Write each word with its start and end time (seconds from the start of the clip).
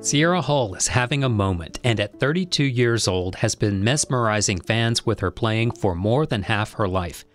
Sierra 0.00 0.40
Hull 0.40 0.74
is 0.74 0.88
having 0.88 1.22
a 1.22 1.28
moment 1.28 1.80
and 1.84 2.00
at 2.00 2.18
32 2.18 2.64
years 2.64 3.06
old 3.06 3.34
has 3.36 3.54
been 3.54 3.84
mesmerizing 3.84 4.58
fans 4.58 5.04
with 5.04 5.20
her 5.20 5.30
playing 5.30 5.72
for 5.72 5.94
more 5.94 6.24
than 6.24 6.44
half 6.44 6.72
her 6.72 6.88
life. 6.88 7.26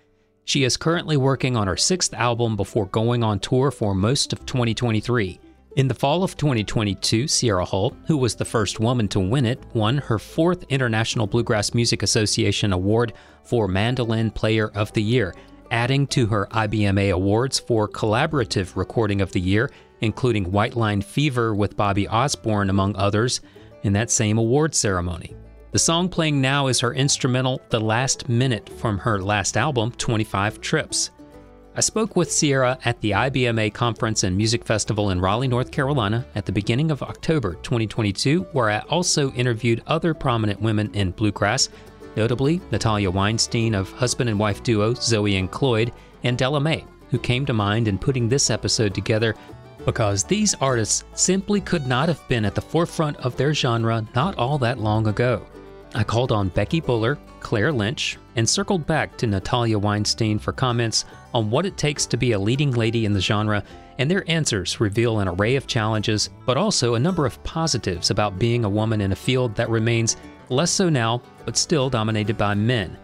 She 0.46 0.64
is 0.64 0.76
currently 0.76 1.18
working 1.18 1.56
on 1.56 1.68
her 1.68 1.78
sixth 1.78 2.16
album 2.16 2.56
before 2.56 2.88
going 2.88 3.24
on 3.24 3.40
tour 3.40 3.70
for 3.70 3.94
most 3.94 4.34
of 4.34 4.44
2023. 4.48 5.40
In 5.76 5.88
the 5.88 5.94
fall 5.94 6.24
of 6.24 6.36
2022, 6.36 7.28
Sierra 7.28 7.64
Hull, 7.64 7.96
who 8.08 8.18
was 8.18 8.36
the 8.36 8.44
first 8.44 8.80
woman 8.80 9.08
to 9.10 9.20
win 9.20 9.46
it, 9.46 9.62
won 9.76 10.00
her 10.00 10.18
fourth 10.18 10.64
International 10.70 11.28
Bluegrass 11.28 11.76
Music 11.76 12.02
Association 12.02 12.74
Award 12.74 13.14
for 13.44 13.68
Mandolin 13.68 14.32
Player 14.32 14.72
of 14.74 14.92
the 14.94 15.04
Year, 15.04 15.36
adding 15.72 16.08
to 16.08 16.28
her 16.28 16.48
IBMA 16.52 17.12
awards 17.12 17.60
for 17.60 17.88
Collaborative 17.88 18.76
Recording 18.76 19.22
of 19.22 19.32
the 19.32 19.42
Year 19.42 19.70
including 20.02 20.52
White 20.52 20.76
Line 20.76 21.02
Fever 21.02 21.54
with 21.54 21.78
Bobby 21.78 22.08
Osborne, 22.08 22.70
among 22.70 22.96
others, 22.96 23.42
in 23.84 23.94
that 23.94 24.12
same 24.12 24.38
award 24.38 24.76
ceremony. 24.76 25.36
The 25.72 25.80
song 25.80 26.10
playing 26.10 26.42
now 26.42 26.68
is 26.68 26.80
her 26.80 26.94
instrumental 26.94 27.62
The 27.70 27.80
Last 27.80 28.28
Minute 28.28 28.70
from 28.70 28.98
her 29.00 29.22
last 29.22 29.56
album, 29.56 29.92
25 29.92 30.62
Trips. 30.62 31.12
I 31.76 31.82
spoke 31.82 32.16
with 32.16 32.32
Sierra 32.32 32.78
at 32.84 33.00
the 33.00 33.12
IBMA 33.12 33.74
Conference 33.74 34.24
and 34.24 34.36
Music 34.36 34.66
Festival 34.66 35.12
in 35.12 35.22
Raleigh, 35.22 35.48
North 35.48 35.72
Carolina 35.72 36.26
at 36.36 36.46
the 36.46 36.52
beginning 36.52 36.92
of 36.92 37.04
October 37.04 37.54
2022, 37.62 38.42
where 38.52 38.70
I 38.70 38.80
also 38.90 39.32
interviewed 39.34 39.84
other 39.88 40.14
prominent 40.14 40.60
women 40.60 40.94
in 40.94 41.12
bluegrass, 41.12 41.70
notably 42.16 42.62
Natalia 42.72 43.12
Weinstein 43.12 43.76
of 43.76 43.92
husband 43.92 44.30
and 44.30 44.40
wife 44.40 44.64
duo 44.64 44.94
Zoe 44.94 45.36
and 45.36 45.50
Cloyd, 45.50 45.92
and 46.24 46.38
Della 46.38 46.60
Mae, 46.60 46.86
who 47.10 47.20
came 47.20 47.46
to 47.46 47.54
mind 47.54 47.88
in 47.88 47.98
putting 47.98 48.28
this 48.28 48.50
episode 48.50 48.94
together 48.94 49.36
because 49.86 50.24
these 50.24 50.56
artists 50.56 51.04
simply 51.14 51.62
could 51.62 51.88
not 51.88 52.10
have 52.10 52.26
been 52.28 52.46
at 52.46 52.56
the 52.56 52.62
forefront 52.62 53.18
of 53.18 53.36
their 53.38 53.54
genre 53.54 54.06
not 54.16 54.38
all 54.38 54.58
that 54.58 54.80
long 54.80 55.08
ago. 55.08 55.46
I 55.96 56.04
called 56.04 56.32
on 56.32 56.50
Becky 56.50 56.82
Buller, 56.82 57.18
Claire 57.40 57.72
Lynch, 57.72 58.18
and 58.36 58.48
circled 58.48 58.86
back 58.86 59.18
to 59.18 59.28
Natalia 59.28 59.80
Weinstein 59.80 60.38
for 60.38 60.52
comments 60.52 61.06
on 61.34 61.50
what 61.50 61.66
it 61.66 61.78
takes 61.78 62.06
to 62.08 62.18
be 62.18 62.34
a 62.34 62.40
leading 62.40 62.72
lady 62.72 63.06
in 63.06 63.14
the 63.14 63.22
genre, 63.22 63.64
and 63.98 64.10
their 64.10 64.30
answers 64.30 64.80
reveal 64.80 65.20
an 65.20 65.28
array 65.28 65.56
of 65.56 65.66
challenges, 65.66 66.30
but 66.46 66.58
also 66.58 66.94
a 66.94 67.00
number 67.00 67.26
of 67.26 67.44
positives 67.44 68.12
about 68.12 68.38
being 68.38 68.66
a 68.66 68.70
woman 68.70 69.02
in 69.02 69.12
a 69.12 69.16
field 69.16 69.56
that 69.56 69.70
remains 69.70 70.16
less 70.50 70.72
so 70.72 70.90
now, 70.90 71.22
but 71.46 71.58
still 71.58 71.90
dominated 71.90 72.38
by 72.38 72.54
men. 72.54 72.98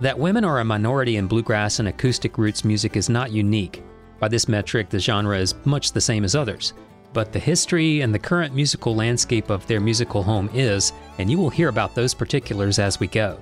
That 0.00 0.18
women 0.18 0.44
are 0.44 0.60
a 0.60 0.64
minority 0.64 1.16
in 1.16 1.26
bluegrass 1.26 1.78
and 1.78 1.88
acoustic 1.88 2.36
roots 2.38 2.64
music 2.64 2.96
is 2.96 3.08
not 3.08 3.30
unique. 3.30 3.82
By 4.18 4.28
this 4.28 4.48
metric, 4.48 4.88
the 4.88 4.98
genre 4.98 5.38
is 5.38 5.54
much 5.64 5.92
the 5.92 6.00
same 6.00 6.24
as 6.24 6.34
others. 6.34 6.72
But 7.12 7.32
the 7.32 7.38
history 7.38 8.00
and 8.00 8.12
the 8.12 8.18
current 8.18 8.54
musical 8.54 8.94
landscape 8.94 9.50
of 9.50 9.66
their 9.66 9.80
musical 9.80 10.22
home 10.22 10.50
is, 10.52 10.92
and 11.18 11.30
you 11.30 11.38
will 11.38 11.50
hear 11.50 11.68
about 11.68 11.94
those 11.94 12.12
particulars 12.12 12.78
as 12.78 12.98
we 12.98 13.06
go. 13.06 13.38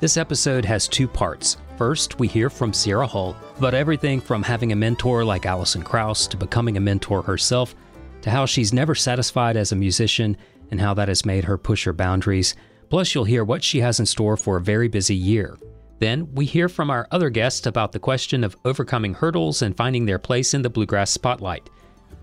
This 0.00 0.16
episode 0.16 0.64
has 0.64 0.88
two 0.88 1.06
parts. 1.06 1.56
First, 1.78 2.18
we 2.18 2.28
hear 2.28 2.50
from 2.50 2.72
Sierra 2.72 3.06
Hull 3.06 3.36
about 3.58 3.74
everything 3.74 4.20
from 4.20 4.42
having 4.42 4.72
a 4.72 4.76
mentor 4.76 5.24
like 5.24 5.46
Alison 5.46 5.82
Krauss 5.82 6.26
to 6.26 6.36
becoming 6.36 6.76
a 6.76 6.80
mentor 6.80 7.22
herself, 7.22 7.74
to 8.22 8.30
how 8.30 8.44
she's 8.44 8.72
never 8.72 8.94
satisfied 8.94 9.56
as 9.56 9.72
a 9.72 9.76
musician 9.76 10.36
and 10.70 10.80
how 10.80 10.94
that 10.94 11.08
has 11.08 11.24
made 11.24 11.44
her 11.44 11.58
push 11.58 11.84
her 11.84 11.92
boundaries. 11.92 12.54
Plus, 12.88 13.14
you'll 13.14 13.24
hear 13.24 13.44
what 13.44 13.64
she 13.64 13.80
has 13.80 13.98
in 14.00 14.06
store 14.06 14.36
for 14.36 14.56
a 14.56 14.62
very 14.62 14.88
busy 14.88 15.14
year. 15.14 15.58
Then 15.98 16.32
we 16.34 16.44
hear 16.44 16.68
from 16.68 16.90
our 16.90 17.08
other 17.10 17.30
guest 17.30 17.66
about 17.66 17.92
the 17.92 17.98
question 17.98 18.44
of 18.44 18.56
overcoming 18.64 19.14
hurdles 19.14 19.62
and 19.62 19.76
finding 19.76 20.04
their 20.04 20.18
place 20.18 20.54
in 20.54 20.62
the 20.62 20.70
bluegrass 20.70 21.10
spotlight. 21.10 21.70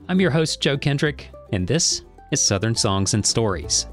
I'm 0.08 0.20
your 0.20 0.32
host, 0.32 0.62
Joe 0.62 0.78
Kendrick, 0.78 1.30
and 1.52 1.68
this 1.68 2.04
is 2.32 2.42
Southern 2.42 2.76
Songs 2.76 3.14
and 3.14 3.26
Stories. 3.26 3.88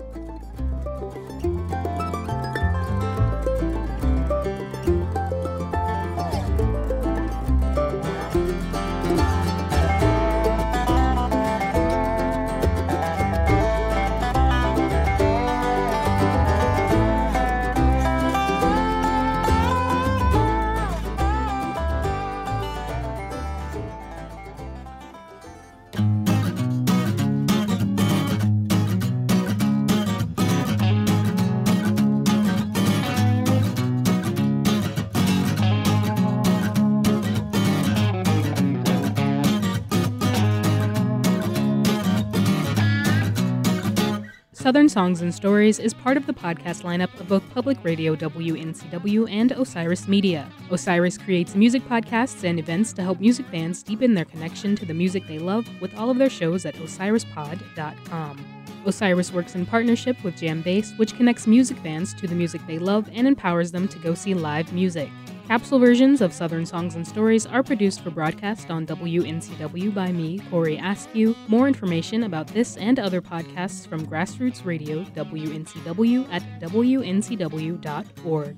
Southern 44.71 44.89
Songs 44.89 45.21
and 45.21 45.35
Stories 45.35 45.81
is 45.81 45.93
part 45.93 46.17
of 46.17 46.27
the 46.27 46.33
podcast 46.33 46.85
lineup 46.85 47.13
of 47.19 47.27
both 47.27 47.43
Public 47.51 47.83
Radio 47.83 48.15
WNCW 48.15 49.29
and 49.29 49.51
Osiris 49.51 50.07
Media. 50.07 50.49
Osiris 50.71 51.19
creates 51.19 51.57
music 51.57 51.83
podcasts 51.89 52.45
and 52.45 52.57
events 52.57 52.93
to 52.93 53.03
help 53.03 53.19
music 53.19 53.47
fans 53.47 53.83
deepen 53.83 54.15
their 54.15 54.25
connection 54.25 54.77
to 54.77 54.87
the 54.87 54.95
music 54.95 55.27
they 55.27 55.41
love 55.41 55.67
with 55.81 55.93
all 55.97 56.09
of 56.09 56.19
their 56.19 56.31
shows 56.31 56.65
at 56.67 56.77
osirispod.com. 56.77 58.45
Osiris 58.87 59.33
works 59.33 59.57
in 59.57 59.67
partnership 59.67 60.23
with 60.23 60.37
JamBase, 60.37 60.97
which 60.99 61.17
connects 61.17 61.49
music 61.49 61.77
fans 61.79 62.15
to 62.15 62.29
the 62.29 62.37
music 62.37 62.65
they 62.69 62.79
love 62.79 63.11
and 63.13 63.27
empowers 63.27 63.73
them 63.73 63.89
to 63.89 63.99
go 63.99 64.15
see 64.15 64.35
live 64.35 64.73
music. 64.73 65.11
Capsule 65.51 65.81
versions 65.81 66.21
of 66.21 66.33
Southern 66.33 66.65
Songs 66.65 66.95
and 66.95 67.05
Stories 67.05 67.45
are 67.45 67.65
produced 67.65 68.03
for 68.03 68.11
broadcast 68.13 68.71
on 68.71 68.87
WNCW 68.87 69.93
by 69.93 70.13
me, 70.13 70.39
Corey 70.49 70.79
Askew. 70.79 71.35
More 71.49 71.67
information 71.67 72.23
about 72.23 72.47
this 72.47 72.77
and 72.77 73.01
other 73.01 73.21
podcasts 73.21 73.85
from 73.85 74.07
Grassroots 74.07 74.65
Radio 74.65 75.03
WNCW 75.03 76.29
at 76.31 76.45
WNCW.org. 76.61 78.57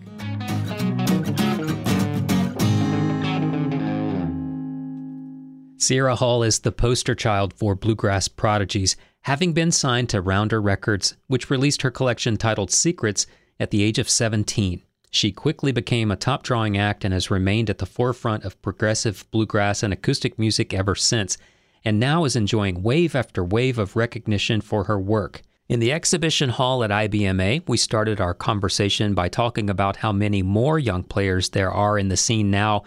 Sierra 5.80 6.14
Hull 6.14 6.42
is 6.42 6.58
the 6.58 6.72
poster 6.72 7.14
child 7.14 7.54
for 7.54 7.74
bluegrass 7.74 8.28
prodigies, 8.28 8.96
having 9.22 9.54
been 9.54 9.72
signed 9.72 10.10
to 10.10 10.20
Rounder 10.20 10.60
Records, 10.60 11.16
which 11.26 11.48
released 11.48 11.80
her 11.80 11.90
collection 11.90 12.36
titled 12.36 12.70
Secrets 12.70 13.26
at 13.58 13.70
the 13.70 13.82
age 13.82 13.98
of 13.98 14.10
17. 14.10 14.82
She 15.14 15.30
quickly 15.30 15.72
became 15.72 16.10
a 16.10 16.16
top 16.16 16.42
drawing 16.42 16.78
act 16.78 17.04
and 17.04 17.12
has 17.12 17.30
remained 17.30 17.68
at 17.68 17.76
the 17.76 17.86
forefront 17.86 18.44
of 18.44 18.60
progressive 18.62 19.26
bluegrass 19.30 19.82
and 19.82 19.92
acoustic 19.92 20.38
music 20.38 20.72
ever 20.72 20.94
since, 20.94 21.36
and 21.84 22.00
now 22.00 22.24
is 22.24 22.34
enjoying 22.34 22.82
wave 22.82 23.14
after 23.14 23.44
wave 23.44 23.78
of 23.78 23.94
recognition 23.94 24.62
for 24.62 24.84
her 24.84 24.98
work. 24.98 25.42
In 25.68 25.80
the 25.80 25.92
exhibition 25.92 26.48
hall 26.48 26.82
at 26.82 26.90
IBMA, 26.90 27.68
we 27.68 27.76
started 27.76 28.22
our 28.22 28.32
conversation 28.32 29.12
by 29.12 29.28
talking 29.28 29.68
about 29.68 29.96
how 29.96 30.12
many 30.12 30.42
more 30.42 30.78
young 30.78 31.02
players 31.02 31.50
there 31.50 31.70
are 31.70 31.98
in 31.98 32.08
the 32.08 32.16
scene 32.16 32.50
now, 32.50 32.82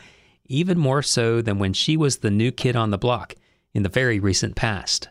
even 0.47 0.80
more 0.80 1.03
so 1.03 1.44
than 1.44 1.59
when 1.59 1.74
she 1.74 1.96
was 1.96 2.18
the 2.18 2.31
new 2.31 2.52
kid 2.52 2.75
on 2.75 2.90
the 2.90 2.97
block 2.97 3.35
in 3.75 3.84
the 3.84 3.90
very 3.90 4.19
recent 4.19 4.56
past 4.56 5.09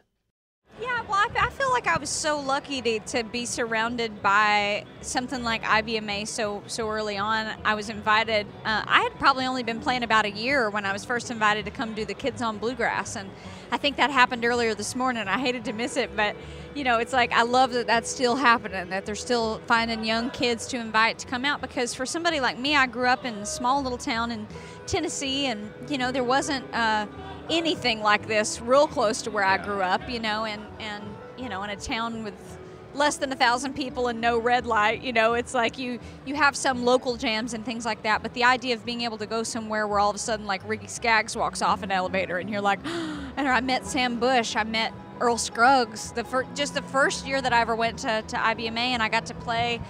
like 1.74 1.88
I 1.88 1.98
was 1.98 2.08
so 2.08 2.38
lucky 2.38 2.80
to, 2.82 3.00
to 3.00 3.24
be 3.24 3.44
surrounded 3.44 4.22
by 4.22 4.84
something 5.00 5.42
like 5.42 5.64
IBMA 5.64 6.28
so 6.28 6.62
so 6.68 6.88
early 6.88 7.18
on. 7.18 7.48
I 7.64 7.74
was 7.74 7.90
invited. 7.90 8.46
Uh, 8.64 8.84
I 8.86 9.00
had 9.02 9.18
probably 9.18 9.44
only 9.44 9.64
been 9.64 9.80
playing 9.80 10.04
about 10.04 10.24
a 10.24 10.30
year 10.30 10.70
when 10.70 10.86
I 10.86 10.92
was 10.92 11.04
first 11.04 11.32
invited 11.32 11.64
to 11.64 11.72
come 11.72 11.92
do 11.92 12.04
the 12.04 12.14
Kids 12.14 12.40
on 12.42 12.58
Bluegrass, 12.58 13.16
and 13.16 13.28
I 13.72 13.76
think 13.76 13.96
that 13.96 14.12
happened 14.12 14.44
earlier 14.44 14.72
this 14.76 14.94
morning. 14.94 15.26
I 15.26 15.36
hated 15.36 15.64
to 15.64 15.72
miss 15.72 15.96
it, 15.96 16.14
but 16.14 16.36
you 16.76 16.84
know, 16.84 16.98
it's 16.98 17.12
like 17.12 17.32
I 17.32 17.42
love 17.42 17.72
that 17.72 17.88
that's 17.88 18.08
still 18.08 18.36
happening. 18.36 18.90
That 18.90 19.04
they're 19.04 19.16
still 19.16 19.60
finding 19.66 20.04
young 20.04 20.30
kids 20.30 20.68
to 20.68 20.76
invite 20.78 21.18
to 21.18 21.26
come 21.26 21.44
out 21.44 21.60
because 21.60 21.92
for 21.92 22.06
somebody 22.06 22.38
like 22.38 22.56
me, 22.56 22.76
I 22.76 22.86
grew 22.86 23.08
up 23.08 23.24
in 23.24 23.34
a 23.34 23.46
small 23.46 23.82
little 23.82 23.98
town 23.98 24.30
in 24.30 24.46
Tennessee, 24.86 25.46
and 25.46 25.72
you 25.88 25.98
know, 25.98 26.12
there 26.12 26.24
wasn't. 26.24 26.72
Uh, 26.72 27.08
anything 27.50 28.00
like 28.00 28.26
this 28.26 28.58
real 28.58 28.86
close 28.86 29.20
to 29.20 29.30
where 29.30 29.44
I 29.44 29.58
grew 29.58 29.82
up, 29.82 30.08
you 30.08 30.18
know, 30.18 30.46
and, 30.46 30.62
and 30.80 31.04
you 31.38 31.48
know, 31.48 31.62
in 31.62 31.70
a 31.70 31.76
town 31.76 32.24
with 32.24 32.34
less 32.94 33.16
than 33.16 33.32
a 33.32 33.36
thousand 33.36 33.74
people 33.74 34.06
and 34.06 34.20
no 34.20 34.38
red 34.38 34.66
light 34.66 35.02
you 35.02 35.12
know 35.12 35.34
it's 35.34 35.52
like 35.52 35.78
you 35.78 35.98
you 36.24 36.36
have 36.36 36.54
some 36.54 36.84
local 36.84 37.16
jams 37.16 37.52
and 37.52 37.64
things 37.64 37.84
like 37.84 38.00
that 38.04 38.22
but 38.22 38.32
the 38.34 38.44
idea 38.44 38.72
of 38.72 38.84
being 38.84 39.00
able 39.00 39.18
to 39.18 39.26
go 39.26 39.42
somewhere 39.42 39.88
where 39.88 39.98
all 39.98 40.10
of 40.10 40.14
a 40.14 40.18
sudden 40.18 40.46
like 40.46 40.62
ricky 40.68 40.86
skaggs 40.86 41.36
walks 41.36 41.60
off 41.60 41.82
an 41.82 41.90
elevator 41.90 42.38
and 42.38 42.48
you're 42.48 42.60
like 42.60 42.78
and 42.84 43.48
i 43.48 43.60
met 43.60 43.84
sam 43.84 44.20
bush 44.20 44.54
i 44.54 44.62
met 44.62 44.92
earl 45.18 45.36
scruggs 45.36 46.12
the 46.12 46.22
fir- 46.22 46.46
just 46.54 46.74
the 46.74 46.82
first 46.82 47.26
year 47.26 47.42
that 47.42 47.52
i 47.52 47.60
ever 47.60 47.74
went 47.74 47.98
to, 47.98 48.22
to 48.28 48.36
ibma 48.36 48.78
and 48.78 49.02
i 49.02 49.08
got 49.08 49.26
to 49.26 49.34
play 49.34 49.80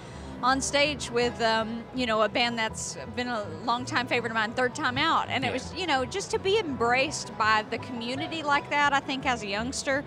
on 0.43 0.61
stage 0.61 1.09
with 1.09 1.41
um, 1.41 1.83
you 1.95 2.05
know 2.05 2.21
a 2.21 2.29
band 2.29 2.57
that's 2.57 2.97
been 3.15 3.27
a 3.27 3.45
long 3.63 3.85
time 3.85 4.05
favorite 4.05 4.29
of 4.29 4.35
mine, 4.35 4.51
Third 4.51 4.75
Time 4.75 4.97
Out, 4.97 5.27
and 5.29 5.43
it 5.43 5.51
was 5.51 5.73
you 5.73 5.87
know 5.87 6.05
just 6.05 6.31
to 6.31 6.39
be 6.39 6.59
embraced 6.59 7.35
by 7.37 7.65
the 7.69 7.77
community 7.79 8.43
like 8.43 8.69
that. 8.69 8.93
I 8.93 8.99
think 8.99 9.25
as 9.25 9.41
a 9.43 9.47
youngster, 9.47 10.03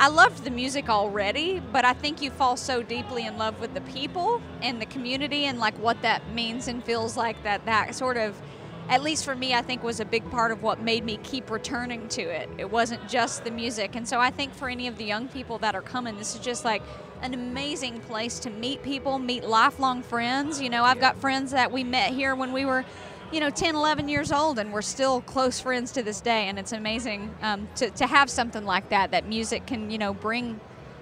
I 0.00 0.06
loved 0.08 0.44
the 0.44 0.50
music 0.50 0.88
already, 0.88 1.60
but 1.72 1.84
I 1.84 1.92
think 1.92 2.22
you 2.22 2.30
fall 2.30 2.56
so 2.56 2.84
deeply 2.84 3.26
in 3.26 3.36
love 3.36 3.60
with 3.60 3.74
the 3.74 3.80
people 3.80 4.40
and 4.62 4.80
the 4.80 4.86
community 4.86 5.46
and 5.46 5.58
like 5.58 5.76
what 5.80 6.00
that 6.02 6.32
means 6.32 6.68
and 6.68 6.84
feels 6.84 7.16
like 7.16 7.42
that 7.42 7.64
that 7.64 7.96
sort 7.96 8.16
of 8.16 8.40
at 8.88 9.02
least 9.02 9.24
for 9.24 9.36
me, 9.36 9.54
I 9.54 9.60
think 9.60 9.82
was 9.82 10.00
a 10.00 10.04
big 10.04 10.28
part 10.30 10.50
of 10.50 10.62
what 10.62 10.80
made 10.80 11.04
me 11.04 11.18
keep 11.22 11.50
returning 11.50 12.08
to 12.08 12.22
it. 12.22 12.48
It 12.56 12.70
wasn't 12.70 13.06
just 13.06 13.44
the 13.44 13.50
music. 13.50 13.94
And 13.94 14.08
so 14.08 14.18
I 14.18 14.30
think 14.30 14.54
for 14.54 14.68
any 14.68 14.86
of 14.86 14.96
the 14.96 15.04
young 15.04 15.28
people 15.28 15.58
that 15.58 15.74
are 15.74 15.82
coming, 15.82 16.16
this 16.16 16.34
is 16.34 16.40
just 16.40 16.64
like 16.64 16.82
an 17.20 17.34
amazing 17.34 18.00
place 18.00 18.38
to 18.40 18.50
meet 18.50 18.82
people, 18.82 19.18
meet 19.18 19.44
lifelong 19.44 20.02
friends. 20.02 20.60
You 20.62 20.70
know, 20.70 20.84
I've 20.84 21.00
got 21.00 21.18
friends 21.18 21.50
that 21.50 21.70
we 21.70 21.84
met 21.84 22.12
here 22.12 22.34
when 22.34 22.52
we 22.52 22.64
were, 22.64 22.84
you 23.32 23.40
know, 23.40 23.50
10, 23.50 23.74
11 23.74 24.08
years 24.08 24.32
old, 24.32 24.58
and 24.58 24.72
we're 24.72 24.82
still 24.82 25.20
close 25.22 25.60
friends 25.60 25.92
to 25.92 26.02
this 26.02 26.20
day. 26.20 26.48
And 26.48 26.58
it's 26.58 26.72
amazing 26.72 27.34
um, 27.42 27.68
to, 27.76 27.90
to 27.90 28.06
have 28.06 28.30
something 28.30 28.64
like 28.64 28.88
that, 28.88 29.10
that 29.10 29.26
music 29.26 29.66
can, 29.66 29.90
you 29.90 29.98
know, 29.98 30.14
bring, 30.14 30.60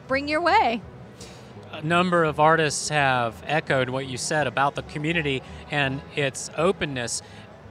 bring 0.08 0.28
your 0.28 0.40
way. 0.40 0.82
A 1.72 1.82
number 1.82 2.24
of 2.24 2.40
artists 2.40 2.88
have 2.88 3.42
echoed 3.46 3.90
what 3.90 4.06
you 4.06 4.16
said 4.16 4.46
about 4.46 4.74
the 4.74 4.82
community 4.82 5.42
and 5.70 6.00
its 6.14 6.50
openness 6.56 7.22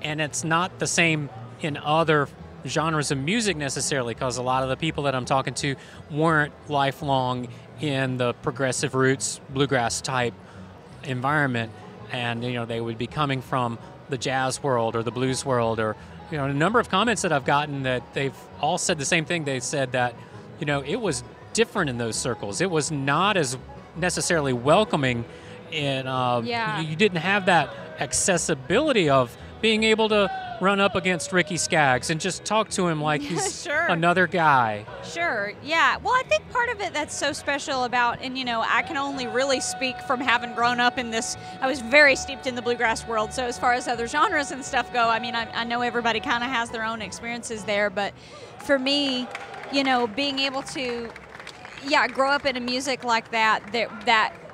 and 0.05 0.21
it's 0.21 0.43
not 0.43 0.77
the 0.77 0.87
same 0.87 1.29
in 1.61 1.77
other 1.77 2.27
genres 2.65 3.11
of 3.11 3.17
music 3.17 3.57
necessarily 3.57 4.13
because 4.13 4.37
a 4.37 4.43
lot 4.43 4.63
of 4.63 4.69
the 4.69 4.77
people 4.77 5.03
that 5.03 5.15
I'm 5.15 5.25
talking 5.25 5.53
to 5.55 5.75
weren't 6.11 6.53
lifelong 6.69 7.47
in 7.81 8.17
the 8.17 8.33
progressive 8.33 8.95
roots 8.95 9.39
bluegrass 9.49 10.01
type 10.01 10.33
environment 11.03 11.71
and 12.11 12.43
you 12.43 12.53
know 12.53 12.65
they 12.65 12.79
would 12.79 12.97
be 12.97 13.07
coming 13.07 13.41
from 13.41 13.77
the 14.09 14.17
jazz 14.17 14.61
world 14.61 14.95
or 14.95 15.03
the 15.03 15.11
blues 15.11 15.45
world 15.45 15.79
or 15.79 15.95
you 16.31 16.37
know 16.37 16.45
a 16.45 16.53
number 16.53 16.79
of 16.79 16.89
comments 16.89 17.21
that 17.21 17.31
I've 17.31 17.45
gotten 17.45 17.83
that 17.83 18.13
they've 18.13 18.35
all 18.59 18.77
said 18.77 18.97
the 18.97 19.05
same 19.05 19.25
thing 19.25 19.45
they 19.45 19.59
said 19.59 19.91
that 19.93 20.15
you 20.59 20.65
know 20.65 20.81
it 20.81 20.97
was 20.97 21.23
different 21.53 21.89
in 21.89 21.97
those 21.97 22.15
circles 22.15 22.61
it 22.61 22.69
was 22.69 22.91
not 22.91 23.37
as 23.37 23.57
necessarily 23.95 24.53
welcoming 24.53 25.25
and 25.71 26.07
um, 26.07 26.45
yeah. 26.45 26.79
you, 26.79 26.89
you 26.89 26.95
didn't 26.95 27.19
have 27.19 27.45
that 27.47 27.69
accessibility 27.99 29.09
of 29.09 29.35
being 29.65 29.83
able 29.83 30.07
to 30.07 30.29
run 30.61 30.79
up 30.79 30.93
against 30.93 31.33
Ricky 31.33 31.57
Skaggs 31.57 32.11
and 32.11 32.21
just 32.21 32.45
talk 32.45 32.69
to 32.69 32.87
him 32.87 33.01
like 33.01 33.19
he's 33.31 33.63
sure. 33.63 33.87
another 33.87 34.27
guy. 34.27 34.85
Sure, 35.03 35.53
yeah. 35.63 35.97
Well, 35.97 36.13
I 36.13 36.21
think 36.29 36.47
part 36.51 36.69
of 36.69 36.81
it 36.81 36.93
that's 36.93 37.15
so 37.15 37.33
special 37.33 37.85
about, 37.85 38.21
and 38.21 38.37
you 38.37 38.45
know, 38.45 38.63
I 38.63 38.83
can 38.83 38.95
only 38.95 39.25
really 39.25 39.59
speak 39.59 39.99
from 40.01 40.19
having 40.19 40.53
grown 40.53 40.79
up 40.79 40.99
in 40.99 41.09
this. 41.09 41.35
I 41.61 41.67
was 41.67 41.81
very 41.81 42.15
steeped 42.15 42.45
in 42.45 42.53
the 42.53 42.61
bluegrass 42.61 43.07
world. 43.07 43.33
So, 43.33 43.43
as 43.43 43.57
far 43.57 43.73
as 43.73 43.87
other 43.87 44.05
genres 44.05 44.51
and 44.51 44.63
stuff 44.63 44.93
go, 44.93 45.09
I 45.09 45.17
mean, 45.17 45.33
I, 45.33 45.49
I 45.51 45.63
know 45.63 45.81
everybody 45.81 46.19
kind 46.19 46.43
of 46.43 46.51
has 46.51 46.69
their 46.69 46.85
own 46.85 47.01
experiences 47.01 47.63
there. 47.63 47.89
But 47.89 48.13
for 48.59 48.77
me, 48.77 49.27
you 49.73 49.83
know, 49.83 50.05
being 50.05 50.37
able 50.37 50.61
to, 50.61 51.09
yeah, 51.87 52.07
grow 52.07 52.29
up 52.29 52.45
in 52.45 52.55
a 52.55 52.61
music 52.61 53.03
like 53.03 53.31
that, 53.31 53.63
that, 53.71 54.05
that 54.05 54.44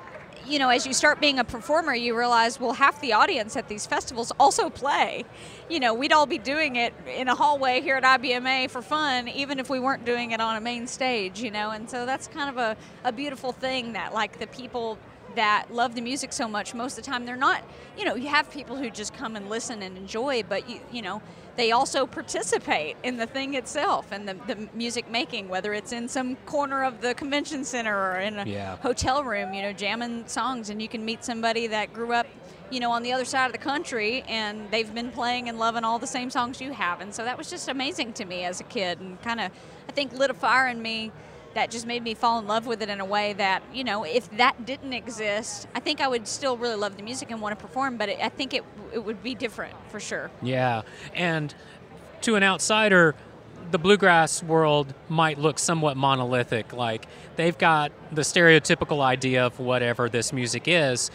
you 0.46 0.58
know, 0.58 0.68
as 0.68 0.86
you 0.86 0.92
start 0.92 1.20
being 1.20 1.38
a 1.38 1.44
performer, 1.44 1.94
you 1.94 2.16
realize, 2.16 2.58
well, 2.58 2.72
half 2.72 3.00
the 3.00 3.12
audience 3.12 3.56
at 3.56 3.68
these 3.68 3.86
festivals 3.86 4.32
also 4.38 4.70
play. 4.70 5.24
You 5.68 5.80
know, 5.80 5.94
we'd 5.94 6.12
all 6.12 6.26
be 6.26 6.38
doing 6.38 6.76
it 6.76 6.92
in 7.06 7.28
a 7.28 7.34
hallway 7.34 7.80
here 7.80 7.96
at 7.96 8.04
IBMA 8.04 8.70
for 8.70 8.82
fun, 8.82 9.28
even 9.28 9.58
if 9.58 9.70
we 9.70 9.80
weren't 9.80 10.04
doing 10.04 10.32
it 10.32 10.40
on 10.40 10.56
a 10.56 10.60
main 10.60 10.86
stage, 10.86 11.40
you 11.40 11.50
know, 11.50 11.70
and 11.70 11.88
so 11.88 12.06
that's 12.06 12.26
kind 12.28 12.50
of 12.50 12.58
a, 12.58 12.76
a 13.04 13.12
beautiful 13.12 13.52
thing 13.52 13.92
that, 13.92 14.12
like, 14.12 14.38
the 14.38 14.46
people 14.48 14.98
that 15.34 15.66
love 15.72 15.94
the 15.94 16.00
music 16.00 16.32
so 16.32 16.46
much, 16.46 16.74
most 16.74 16.98
of 16.98 17.04
the 17.04 17.10
time 17.10 17.24
they're 17.24 17.36
not, 17.36 17.62
you 17.96 18.04
know, 18.04 18.14
you 18.14 18.28
have 18.28 18.50
people 18.50 18.76
who 18.76 18.90
just 18.90 19.14
come 19.14 19.36
and 19.36 19.48
listen 19.48 19.82
and 19.82 19.96
enjoy, 19.96 20.42
but 20.48 20.68
you, 20.68 20.80
you 20.92 21.02
know, 21.02 21.22
they 21.56 21.72
also 21.72 22.06
participate 22.06 22.96
in 23.02 23.16
the 23.16 23.26
thing 23.26 23.54
itself 23.54 24.06
and 24.10 24.28
the, 24.28 24.34
the 24.46 24.68
music 24.74 25.10
making, 25.10 25.48
whether 25.48 25.74
it's 25.74 25.92
in 25.92 26.08
some 26.08 26.36
corner 26.46 26.82
of 26.82 27.00
the 27.00 27.14
convention 27.14 27.64
center 27.64 27.94
or 27.94 28.18
in 28.18 28.38
a 28.38 28.46
yeah. 28.46 28.76
hotel 28.76 29.22
room, 29.22 29.52
you 29.52 29.62
know, 29.62 29.72
jamming 29.72 30.26
songs, 30.26 30.70
and 30.70 30.80
you 30.80 30.88
can 30.88 31.04
meet 31.04 31.24
somebody 31.24 31.66
that 31.66 31.92
grew 31.92 32.12
up, 32.12 32.26
you 32.70 32.80
know, 32.80 32.90
on 32.90 33.02
the 33.02 33.12
other 33.12 33.24
side 33.24 33.46
of 33.46 33.52
the 33.52 33.58
country, 33.58 34.22
and 34.28 34.70
they've 34.70 34.94
been 34.94 35.10
playing 35.10 35.48
and 35.48 35.58
loving 35.58 35.84
all 35.84 35.98
the 35.98 36.06
same 36.06 36.30
songs 36.30 36.60
you 36.60 36.72
have, 36.72 37.00
and 37.00 37.14
so 37.14 37.22
that 37.24 37.36
was 37.36 37.50
just 37.50 37.68
amazing 37.68 38.12
to 38.14 38.24
me 38.24 38.44
as 38.44 38.60
a 38.60 38.64
kid, 38.64 39.00
and 39.00 39.20
kind 39.22 39.40
of, 39.40 39.52
I 39.88 39.92
think, 39.92 40.12
lit 40.14 40.30
a 40.30 40.34
fire 40.34 40.68
in 40.68 40.80
me 40.80 41.12
that 41.54 41.70
just 41.70 41.86
made 41.86 42.02
me 42.02 42.14
fall 42.14 42.38
in 42.38 42.46
love 42.46 42.66
with 42.66 42.82
it 42.82 42.88
in 42.88 43.00
a 43.00 43.04
way 43.04 43.32
that 43.34 43.62
you 43.72 43.84
know 43.84 44.04
if 44.04 44.30
that 44.36 44.64
didn't 44.64 44.92
exist 44.92 45.66
i 45.74 45.80
think 45.80 46.00
i 46.00 46.08
would 46.08 46.26
still 46.26 46.56
really 46.56 46.76
love 46.76 46.96
the 46.96 47.02
music 47.02 47.30
and 47.30 47.40
want 47.40 47.56
to 47.58 47.62
perform 47.64 47.96
but 47.96 48.08
it, 48.08 48.18
i 48.22 48.28
think 48.28 48.54
it, 48.54 48.64
it 48.92 49.04
would 49.04 49.22
be 49.22 49.34
different 49.34 49.74
for 49.88 50.00
sure 50.00 50.30
Yeah, 50.42 50.82
and 51.14 51.54
to 52.22 52.36
an 52.36 52.42
outsider, 52.42 53.14
the 53.70 53.78
bluegrass 53.78 54.42
world 54.42 54.94
might 55.08 55.38
look 55.38 55.58
somewhat 55.58 55.96
monolithic. 55.96 56.72
Like 56.72 57.06
they've 57.36 57.56
got 57.56 57.90
the 58.12 58.22
stereotypical 58.22 59.00
idea 59.00 59.46
of 59.46 59.58
whatever 59.58 60.08
this 60.08 60.32
music 60.32 60.64
is, 60.66 61.10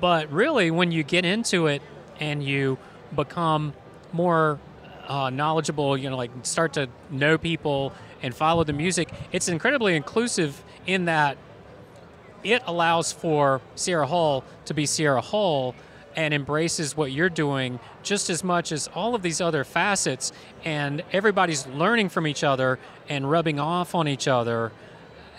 but 0.00 0.30
really, 0.32 0.70
when 0.70 0.92
you 0.92 1.02
get 1.02 1.24
into 1.24 1.66
it 1.66 1.82
and 2.18 2.42
you 2.42 2.78
become 3.14 3.74
more 4.12 4.58
uh, 5.08 5.30
knowledgeable, 5.30 5.96
you 5.96 6.08
know, 6.08 6.16
like 6.16 6.30
start 6.42 6.72
to 6.74 6.88
know 7.10 7.38
people 7.38 7.92
and 8.22 8.34
follow 8.34 8.64
the 8.64 8.72
music, 8.72 9.08
it's 9.32 9.48
incredibly 9.48 9.96
inclusive 9.96 10.62
in 10.86 11.06
that 11.06 11.36
it 12.44 12.62
allows 12.66 13.12
for 13.12 13.60
Sierra 13.74 14.06
Hull 14.06 14.44
to 14.66 14.74
be 14.74 14.86
Sierra 14.86 15.20
Hull 15.20 15.74
and 16.14 16.32
embraces 16.32 16.96
what 16.96 17.12
you're 17.12 17.28
doing 17.28 17.78
just 18.02 18.30
as 18.30 18.42
much 18.42 18.72
as 18.72 18.88
all 18.94 19.14
of 19.14 19.22
these 19.22 19.40
other 19.40 19.64
facets. 19.64 20.32
And 20.64 21.02
everybody's 21.12 21.66
learning 21.66 22.08
from 22.08 22.26
each 22.26 22.44
other 22.44 22.78
and 23.08 23.30
rubbing 23.30 23.60
off 23.60 23.94
on 23.94 24.08
each 24.08 24.28
other. 24.28 24.72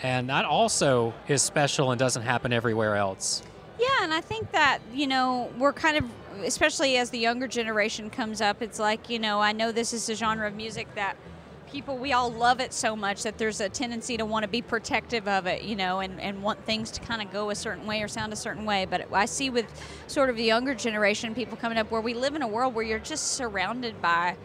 And 0.03 0.29
that 0.29 0.45
also 0.45 1.13
is 1.27 1.41
special 1.41 1.91
and 1.91 1.97
doesn't 1.97 2.21
happen 2.21 2.53
everywhere 2.53 2.95
else. 2.95 3.41
Yeah 3.79 3.87
and 4.07 4.13
i 4.13 4.21
think 4.21 4.51
that 4.53 4.79
you 4.93 5.05
know 5.05 5.51
we're 5.57 5.73
kind 5.73 5.97
of 5.97 6.05
especially 6.45 6.97
as 6.97 7.09
the 7.09 7.19
younger 7.19 7.47
generation 7.47 8.09
comes 8.09 8.39
up 8.41 8.61
it's 8.61 8.79
like 8.79 9.09
you 9.09 9.19
know 9.19 9.41
i 9.41 9.51
know 9.51 9.71
this 9.71 9.91
is 9.91 10.07
a 10.09 10.15
genre 10.15 10.47
of 10.47 10.55
music 10.55 10.87
that 10.95 11.17
people 11.67 11.97
we 11.97 12.13
all 12.13 12.31
love 12.31 12.59
it 12.59 12.73
so 12.73 12.95
much 12.95 13.23
that 13.23 13.37
there's 13.37 13.59
a 13.59 13.69
tendency 13.69 14.17
to 14.17 14.25
want 14.25 14.43
to 14.43 14.47
be 14.47 14.61
protective 14.61 15.27
of 15.27 15.45
it 15.45 15.63
you 15.63 15.75
know 15.75 15.99
and, 15.99 16.19
and 16.19 16.41
want 16.41 16.63
things 16.65 16.91
to 16.91 17.01
kind 17.01 17.21
of 17.21 17.31
go 17.31 17.49
a 17.49 17.55
certain 17.55 17.85
way 17.85 18.01
or 18.01 18.07
sound 18.07 18.31
a 18.33 18.35
certain 18.35 18.65
way. 18.65 18.85
But 18.85 19.11
i 19.13 19.25
see 19.25 19.49
with 19.49 19.65
sort 20.07 20.29
of 20.29 20.37
the 20.37 20.43
younger 20.43 20.73
generation 20.73 21.35
people 21.35 21.57
coming 21.57 21.77
up 21.77 21.91
where 21.91 22.01
we 22.01 22.13
live 22.13 22.35
in 22.35 22.41
a 22.41 22.47
world 22.47 22.73
where 22.73 22.85
you're 22.85 22.99
just 22.99 23.33
surrounded 23.33 24.01
by 24.01 24.37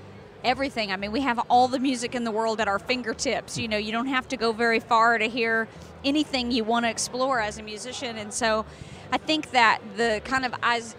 everything. 0.45 0.91
I 0.91 0.97
mean 0.97 1.13
we 1.13 1.21
have 1.21 1.39
all 1.49 1.69
the 1.69 1.79
music 1.79 2.15
in 2.15 2.25
the 2.25 2.33
world 2.33 2.61
at 2.61 2.69
our 2.69 2.79
fingertips 2.79 3.57
you 3.57 3.69
know 3.69 3.79
you 3.79 3.93
don't 3.93 4.09
have 4.09 4.29
to 4.29 4.37
go 4.37 4.53
very 4.53 4.81
far 4.81 5.19
to 5.19 5.29
hear 5.29 5.69
anything 6.05 6.51
you 6.51 6.65
want 6.65 6.85
to 6.85 6.91
explore 6.91 7.41
as 7.41 7.59
a 7.59 7.63
musician. 7.63 8.17
And 8.17 8.33
so 8.33 8.67
I 9.13 9.19
think 9.19 9.51
that 9.51 9.81
the 9.99 10.23
kind 10.25 10.47
of 10.47 10.55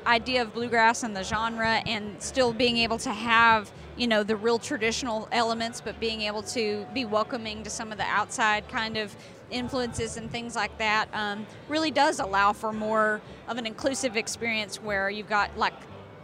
idea 0.06 0.44
of 0.44 0.54
bluegrass 0.54 1.02
and 1.02 1.16
the 1.16 1.24
genre, 1.24 1.82
and 1.88 2.22
still 2.22 2.54
being 2.54 2.78
able 2.78 3.00
to 3.00 3.12
have 3.12 3.72
you 3.98 4.08
know 4.08 4.22
the 4.24 4.36
real 4.36 4.60
traditional 4.60 5.28
elements, 5.32 5.82
but 5.82 6.00
being 6.00 6.22
able 6.22 6.44
to 6.44 6.86
be 6.94 7.06
welcoming 7.06 7.64
to 7.64 7.72
some 7.72 7.92
of 7.92 7.98
the 7.98 8.04
outside 8.06 8.70
kind 8.70 8.98
of 8.98 9.16
influences 9.50 10.16
and 10.16 10.32
things 10.32 10.56
like 10.56 10.78
that, 10.78 11.08
um, 11.14 11.48
really 11.68 11.90
does 11.90 12.20
allow 12.20 12.54
for 12.54 12.72
more 12.72 13.20
of 13.48 13.58
an 13.58 13.66
inclusive 13.66 14.16
experience 14.16 14.80
where 14.80 15.10
you've 15.10 15.30
got 15.30 15.56
like 15.58 15.74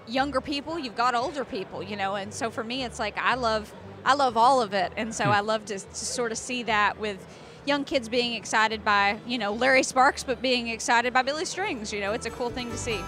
younger 0.08 0.41
people, 0.41 0.77
you've 0.77 0.96
got 0.96 1.15
older 1.15 1.43
people, 1.43 1.81
you 1.81 1.96
know, 1.96 2.15
and 2.15 2.31
so 2.31 2.51
for 2.51 2.63
me, 2.63 2.84
it's 2.84 3.00
like 3.00 3.17
I 3.17 3.34
love 3.34 3.74
I 4.05 4.13
love 4.13 4.38
all 4.38 4.62
of 4.62 4.74
it, 4.74 4.93
and 4.96 5.13
so 5.13 5.25
Hmm. 5.25 5.31
I 5.31 5.39
love 5.39 5.65
to, 5.65 5.79
to 5.79 5.96
sort 5.96 6.31
of 6.31 6.38
see 6.38 6.62
that 6.63 7.00
with 7.00 7.25
young 7.69 7.85
kids 7.85 8.09
being 8.09 8.33
excited 8.33 8.83
by 8.83 9.17
you 9.25 9.38
know 9.38 9.53
Larry 9.53 9.83
Sparks, 9.83 10.23
but 10.23 10.41
being 10.41 10.67
excited 10.67 11.13
by 11.13 11.21
Billy 11.21 11.45
Strings. 11.45 11.93
You 11.93 12.01
know, 12.01 12.11
it's 12.11 12.25
a 12.25 12.31
cool 12.31 12.49
thing 12.49 12.69
to 12.71 12.77
see. 12.77 12.99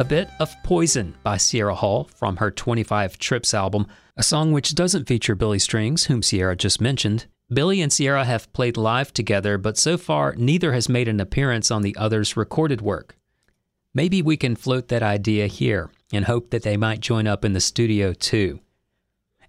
A 0.00 0.04
bit 0.04 0.30
of 0.40 0.56
Poison 0.62 1.14
by 1.22 1.36
Sierra 1.36 1.74
Hull 1.74 2.04
from 2.14 2.38
her 2.38 2.50
25 2.50 3.18
Trips 3.18 3.52
album, 3.52 3.86
a 4.16 4.22
song 4.22 4.50
which 4.50 4.74
doesn't 4.74 5.06
feature 5.06 5.34
Billy 5.34 5.58
Strings, 5.58 6.06
whom 6.06 6.22
Sierra 6.22 6.56
just 6.56 6.80
mentioned. 6.80 7.26
Billy 7.52 7.82
and 7.82 7.92
Sierra 7.92 8.24
have 8.24 8.50
played 8.54 8.78
live 8.78 9.12
together, 9.12 9.58
but 9.58 9.76
so 9.76 9.98
far 9.98 10.34
neither 10.38 10.72
has 10.72 10.88
made 10.88 11.06
an 11.06 11.20
appearance 11.20 11.70
on 11.70 11.82
the 11.82 11.94
other's 11.98 12.34
recorded 12.34 12.80
work. 12.80 13.18
Maybe 13.92 14.22
we 14.22 14.38
can 14.38 14.56
float 14.56 14.88
that 14.88 15.02
idea 15.02 15.48
here 15.48 15.90
and 16.14 16.24
hope 16.24 16.48
that 16.48 16.62
they 16.62 16.78
might 16.78 17.00
join 17.00 17.26
up 17.26 17.44
in 17.44 17.52
the 17.52 17.60
studio 17.60 18.14
too. 18.14 18.60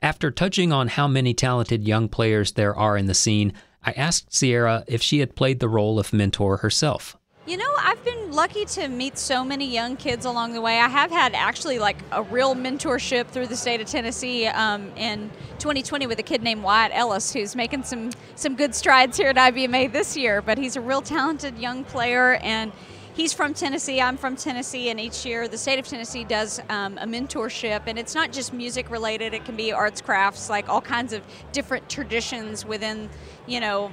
After 0.01 0.31
touching 0.31 0.73
on 0.73 0.89
how 0.89 1.07
many 1.07 1.33
talented 1.33 1.87
young 1.87 2.09
players 2.09 2.51
there 2.51 2.75
are 2.75 2.97
in 2.97 3.05
the 3.05 3.13
scene, 3.13 3.53
I 3.85 3.93
asked 3.93 4.35
Sierra 4.35 4.83
if 4.85 5.01
she 5.01 5.19
had 5.19 5.37
played 5.37 5.61
the 5.61 5.69
role 5.69 5.97
of 5.97 6.11
mentor 6.11 6.57
herself. 6.57 7.15
You 7.47 7.57
know, 7.57 7.73
I've 7.79 8.05
been 8.05 8.31
lucky 8.31 8.65
to 8.65 8.87
meet 8.87 9.17
so 9.17 9.43
many 9.43 9.65
young 9.65 9.97
kids 9.97 10.25
along 10.25 10.53
the 10.53 10.61
way. 10.61 10.77
I 10.77 10.87
have 10.87 11.09
had 11.09 11.33
actually 11.33 11.79
like 11.79 11.97
a 12.11 12.21
real 12.21 12.53
mentorship 12.53 13.29
through 13.29 13.47
the 13.47 13.55
state 13.55 13.81
of 13.81 13.87
Tennessee 13.87 14.45
um, 14.45 14.91
in 14.95 15.31
2020 15.57 16.05
with 16.05 16.19
a 16.19 16.23
kid 16.23 16.43
named 16.43 16.61
Wyatt 16.61 16.91
Ellis, 16.93 17.33
who's 17.33 17.55
making 17.55 17.81
some 17.81 18.11
some 18.35 18.55
good 18.55 18.75
strides 18.75 19.17
here 19.17 19.29
at 19.29 19.37
IBMA 19.37 19.91
this 19.91 20.15
year. 20.15 20.43
But 20.43 20.59
he's 20.59 20.75
a 20.75 20.81
real 20.81 21.01
talented 21.01 21.57
young 21.57 21.83
player, 21.83 22.35
and 22.43 22.71
he's 23.15 23.33
from 23.33 23.55
Tennessee. 23.55 23.99
I'm 23.99 24.17
from 24.17 24.35
Tennessee, 24.35 24.91
and 24.91 24.99
each 24.99 25.25
year 25.25 25.47
the 25.47 25.57
state 25.57 25.79
of 25.79 25.87
Tennessee 25.87 26.23
does 26.23 26.61
um, 26.69 26.99
a 26.99 27.07
mentorship, 27.07 27.81
and 27.87 27.97
it's 27.97 28.13
not 28.13 28.31
just 28.31 28.53
music 28.53 28.91
related. 28.91 29.33
It 29.33 29.45
can 29.45 29.55
be 29.55 29.71
arts, 29.71 29.99
crafts, 29.99 30.47
like 30.47 30.69
all 30.69 30.81
kinds 30.81 31.11
of 31.11 31.23
different 31.53 31.89
traditions 31.89 32.67
within, 32.67 33.09
you 33.47 33.59
know, 33.59 33.91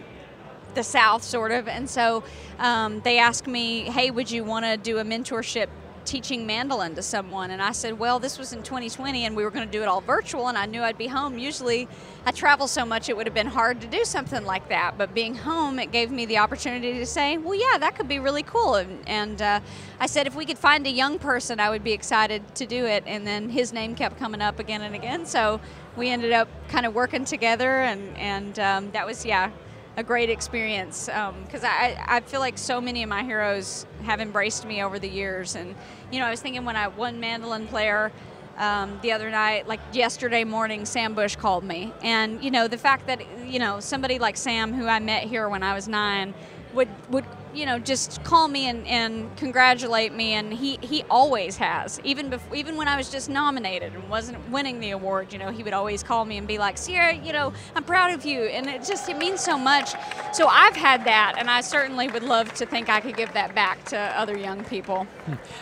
the 0.78 0.84
South, 0.84 1.24
sort 1.24 1.50
of. 1.50 1.66
And 1.66 1.90
so 1.90 2.22
um, 2.60 3.00
they 3.00 3.18
asked 3.18 3.48
me, 3.48 3.82
hey, 3.82 4.12
would 4.12 4.30
you 4.30 4.44
want 4.44 4.64
to 4.64 4.76
do 4.76 4.98
a 4.98 5.04
mentorship 5.04 5.66
teaching 6.04 6.46
mandolin 6.46 6.94
to 6.94 7.02
someone? 7.02 7.50
And 7.50 7.60
I 7.60 7.72
said, 7.72 7.98
well, 7.98 8.20
this 8.20 8.38
was 8.38 8.52
in 8.52 8.62
2020 8.62 9.24
and 9.26 9.34
we 9.34 9.42
were 9.42 9.50
going 9.50 9.66
to 9.66 9.72
do 9.72 9.82
it 9.82 9.88
all 9.88 10.00
virtual, 10.00 10.46
and 10.46 10.56
I 10.56 10.66
knew 10.66 10.80
I'd 10.80 10.96
be 10.96 11.08
home. 11.08 11.36
Usually 11.36 11.88
I 12.24 12.30
travel 12.30 12.68
so 12.68 12.86
much 12.86 13.08
it 13.08 13.16
would 13.16 13.26
have 13.26 13.34
been 13.34 13.48
hard 13.48 13.80
to 13.80 13.88
do 13.88 14.04
something 14.04 14.44
like 14.44 14.68
that. 14.68 14.96
But 14.96 15.14
being 15.14 15.34
home, 15.34 15.80
it 15.80 15.90
gave 15.90 16.12
me 16.12 16.26
the 16.26 16.38
opportunity 16.38 16.92
to 16.92 17.06
say, 17.06 17.38
well, 17.38 17.56
yeah, 17.56 17.76
that 17.78 17.96
could 17.96 18.06
be 18.06 18.20
really 18.20 18.44
cool. 18.44 18.76
And, 18.76 19.08
and 19.08 19.42
uh, 19.42 19.60
I 19.98 20.06
said, 20.06 20.28
if 20.28 20.36
we 20.36 20.46
could 20.46 20.58
find 20.58 20.86
a 20.86 20.92
young 20.92 21.18
person, 21.18 21.58
I 21.58 21.70
would 21.70 21.82
be 21.82 21.92
excited 21.92 22.54
to 22.54 22.66
do 22.66 22.86
it. 22.86 23.02
And 23.04 23.26
then 23.26 23.48
his 23.48 23.72
name 23.72 23.96
kept 23.96 24.16
coming 24.16 24.40
up 24.40 24.60
again 24.60 24.82
and 24.82 24.94
again. 24.94 25.26
So 25.26 25.60
we 25.96 26.08
ended 26.08 26.30
up 26.30 26.46
kind 26.68 26.86
of 26.86 26.94
working 26.94 27.24
together, 27.24 27.80
and, 27.80 28.16
and 28.16 28.58
um, 28.60 28.90
that 28.92 29.04
was, 29.04 29.26
yeah, 29.26 29.50
a 29.98 30.02
great 30.04 30.30
experience 30.30 31.06
because 31.06 31.64
um, 31.64 31.70
I, 31.70 31.98
I 32.06 32.20
feel 32.20 32.38
like 32.38 32.56
so 32.56 32.80
many 32.80 33.02
of 33.02 33.08
my 33.08 33.24
heroes 33.24 33.84
have 34.04 34.20
embraced 34.20 34.64
me 34.64 34.80
over 34.80 35.00
the 35.00 35.08
years. 35.08 35.56
And, 35.56 35.74
you 36.12 36.20
know, 36.20 36.26
I 36.26 36.30
was 36.30 36.40
thinking 36.40 36.64
when 36.64 36.76
I 36.76 36.86
one 36.86 37.18
mandolin 37.18 37.66
player 37.66 38.12
um, 38.58 39.00
the 39.02 39.10
other 39.10 39.28
night, 39.28 39.66
like 39.66 39.80
yesterday 39.92 40.44
morning, 40.44 40.86
Sam 40.86 41.14
Bush 41.14 41.34
called 41.34 41.64
me. 41.64 41.92
And, 42.00 42.42
you 42.44 42.52
know, 42.52 42.68
the 42.68 42.78
fact 42.78 43.08
that, 43.08 43.22
you 43.44 43.58
know, 43.58 43.80
somebody 43.80 44.20
like 44.20 44.36
Sam, 44.36 44.72
who 44.72 44.86
I 44.86 45.00
met 45.00 45.24
here 45.24 45.48
when 45.48 45.64
I 45.64 45.74
was 45.74 45.88
nine, 45.88 46.32
would, 46.74 46.88
would 47.10 47.24
you 47.54 47.66
know, 47.66 47.78
just 47.78 48.22
call 48.24 48.48
me 48.48 48.68
and, 48.68 48.86
and 48.86 49.34
congratulate 49.36 50.12
me, 50.12 50.34
and 50.34 50.52
he, 50.52 50.78
he 50.80 51.02
always 51.10 51.56
has. 51.56 52.00
Even 52.04 52.30
before, 52.30 52.54
even 52.56 52.76
when 52.76 52.88
I 52.88 52.96
was 52.96 53.10
just 53.10 53.28
nominated 53.28 53.94
and 53.94 54.08
wasn't 54.08 54.48
winning 54.50 54.80
the 54.80 54.90
award, 54.90 55.32
you 55.32 55.38
know, 55.38 55.50
he 55.50 55.62
would 55.62 55.72
always 55.72 56.02
call 56.02 56.24
me 56.24 56.36
and 56.36 56.46
be 56.46 56.58
like, 56.58 56.78
Sierra, 56.78 57.14
you 57.14 57.32
know, 57.32 57.52
I'm 57.74 57.84
proud 57.84 58.12
of 58.12 58.24
you, 58.24 58.42
and 58.42 58.66
it 58.66 58.84
just 58.84 59.08
it 59.08 59.16
means 59.16 59.40
so 59.40 59.58
much. 59.58 59.94
So 60.32 60.46
I've 60.46 60.76
had 60.76 61.04
that, 61.04 61.34
and 61.38 61.50
I 61.50 61.60
certainly 61.60 62.08
would 62.08 62.22
love 62.22 62.52
to 62.54 62.66
think 62.66 62.88
I 62.88 63.00
could 63.00 63.16
give 63.16 63.32
that 63.32 63.54
back 63.54 63.84
to 63.86 63.98
other 63.98 64.36
young 64.36 64.64
people. 64.64 65.06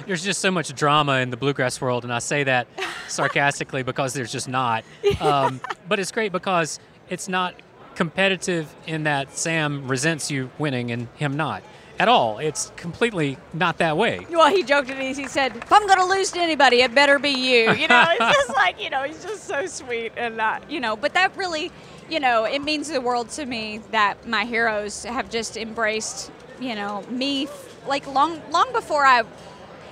There's 0.07 0.25
just 0.25 0.41
so 0.41 0.51
much 0.51 0.75
drama 0.75 1.19
in 1.19 1.31
the 1.31 1.37
bluegrass 1.37 1.81
world, 1.81 2.05
and 2.05 2.13
I 2.13 2.19
say 2.19 2.45
that 2.45 2.67
sarcastically 3.09 3.83
because 3.83 4.13
there's 4.15 4.33
just 4.33 4.49
not. 4.49 4.85
Um, 5.21 5.61
but 5.89 5.99
it's 5.99 6.11
great 6.13 6.33
because 6.33 6.81
it's 7.09 7.29
not 7.29 7.55
competitive 7.95 8.75
in 8.87 9.05
that 9.05 9.37
Sam 9.37 9.89
resents 9.89 10.31
you 10.31 10.51
winning 10.59 10.91
and 10.91 11.09
him 11.17 11.37
not 11.37 11.63
at 11.99 12.09
all. 12.09 12.39
It's 12.39 12.73
completely 12.77 13.39
not 13.53 13.79
that 13.79 13.97
way. 13.97 14.27
Well, 14.31 14.55
he 14.55 14.63
joked 14.63 14.91
at 14.91 14.99
me. 14.99 15.15
He 15.15 15.27
said, 15.27 15.57
"If 15.57 15.73
I'm 15.73 15.87
going 15.87 15.99
to 15.99 16.05
lose 16.05 16.31
to 16.33 16.41
anybody, 16.41 16.83
it 16.83 16.95
better 16.95 17.19
be 17.19 17.31
you." 17.31 17.73
You 17.73 17.89
know, 17.89 18.05
it's 18.11 18.37
just 18.37 18.55
like 18.55 18.83
you 18.83 18.91
know, 18.91 19.03
he's 19.03 19.23
just 19.23 19.45
so 19.45 19.67
sweet 19.67 20.13
and 20.17 20.41
uh, 20.41 20.61
you 20.69 20.81
know. 20.81 20.97
But 20.97 21.15
that 21.15 21.37
really, 21.37 21.71
you 22.11 22.21
know, 22.21 22.45
it 22.45 22.61
means 22.63 22.89
the 22.89 23.01
world 23.01 23.31
to 23.31 23.47
me 23.47 23.81
that 23.91 24.27
my 24.27 24.45
heroes 24.45 25.05
have 25.05 25.31
just 25.31 25.57
embraced, 25.57 26.31
you 26.61 26.75
know, 26.75 27.03
me 27.09 27.49
like 27.87 28.07
long 28.07 28.41
long 28.51 28.73
before 28.73 29.05
I 29.07 29.23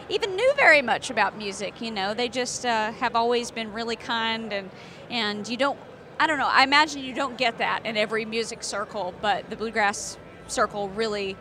even 0.08 0.36
knew 0.36 0.52
very 0.56 0.82
much 0.82 1.10
about 1.10 1.38
music. 1.38 1.80
You 1.80 1.90
know, 1.90 2.14
they 2.14 2.28
just 2.28 2.66
uh, 2.66 2.92
have 2.92 3.16
always 3.16 3.50
been 3.50 3.72
really 3.72 3.96
kind 3.96 4.52
and 4.52 4.70
and 5.10 5.48
you 5.48 5.56
don't. 5.56 5.78
I 6.20 6.28
don't 6.28 6.38
know. 6.38 6.48
I 6.48 6.62
imagine 6.62 7.02
you 7.02 7.12
don't 7.12 7.36
get 7.36 7.58
that 7.58 7.84
in 7.84 7.96
every 7.96 8.24
music 8.24 8.62
circle, 8.62 9.12
but 9.20 9.50
the 9.50 9.56
bluegrass 9.56 10.16
circle 10.46 10.88
really 10.90 11.36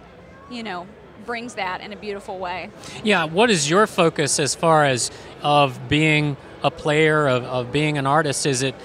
you 0.50 0.63
know, 0.63 0.88
brings 1.25 1.55
that 1.55 1.81
in 1.81 1.93
a 1.93 1.95
beautiful 1.95 2.38
way. 2.38 2.69
Yeah, 3.03 3.25
what 3.25 3.50
is 3.50 3.69
your 3.69 3.88
focus 3.88 4.39
as 4.39 4.55
far 4.55 4.85
as 4.85 5.12
of 5.41 5.88
being 5.88 6.38
a 6.63 6.71
player, 6.71 7.27
of, 7.27 7.43
of 7.43 7.71
being 7.71 7.97
an 7.97 8.07
artist? 8.07 8.45
Is 8.45 8.62
it 8.62 8.75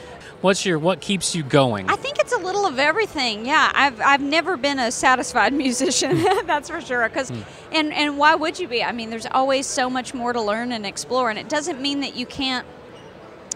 what's 0.41 0.65
your 0.65 0.79
what 0.79 1.01
keeps 1.01 1.35
you 1.35 1.43
going? 1.43 1.89
I 1.91 1.97
think 1.97 2.19
it's 2.19 2.33
a 2.33 2.39
little 2.39 2.67
of 2.67 2.79
everything. 2.79 3.47
Yeah, 3.47 3.71
I've 3.75 4.01
I've 4.01 4.21
never 4.21 4.57
been 4.57 4.79
a 4.79 4.91
satisfied 4.91 5.53
musician, 5.65 6.23
that's 6.47 6.69
for 6.71 6.81
sure. 6.81 7.09
Because 7.09 7.31
mm. 7.31 7.45
and 7.73 7.93
and 7.93 8.19
why 8.19 8.35
would 8.35 8.59
you 8.59 8.69
be? 8.69 8.83
I 8.83 8.93
mean, 8.93 9.11
there's 9.11 9.27
always 9.27 9.67
so 9.67 9.91
much 9.91 10.15
more 10.15 10.33
to 10.33 10.41
learn 10.41 10.73
and 10.73 10.87
explore, 10.87 11.31
and 11.31 11.39
it 11.39 11.49
doesn't 11.49 11.81
mean 11.81 12.01
that 12.01 12.17
you 12.17 12.27
can't. 12.27 12.67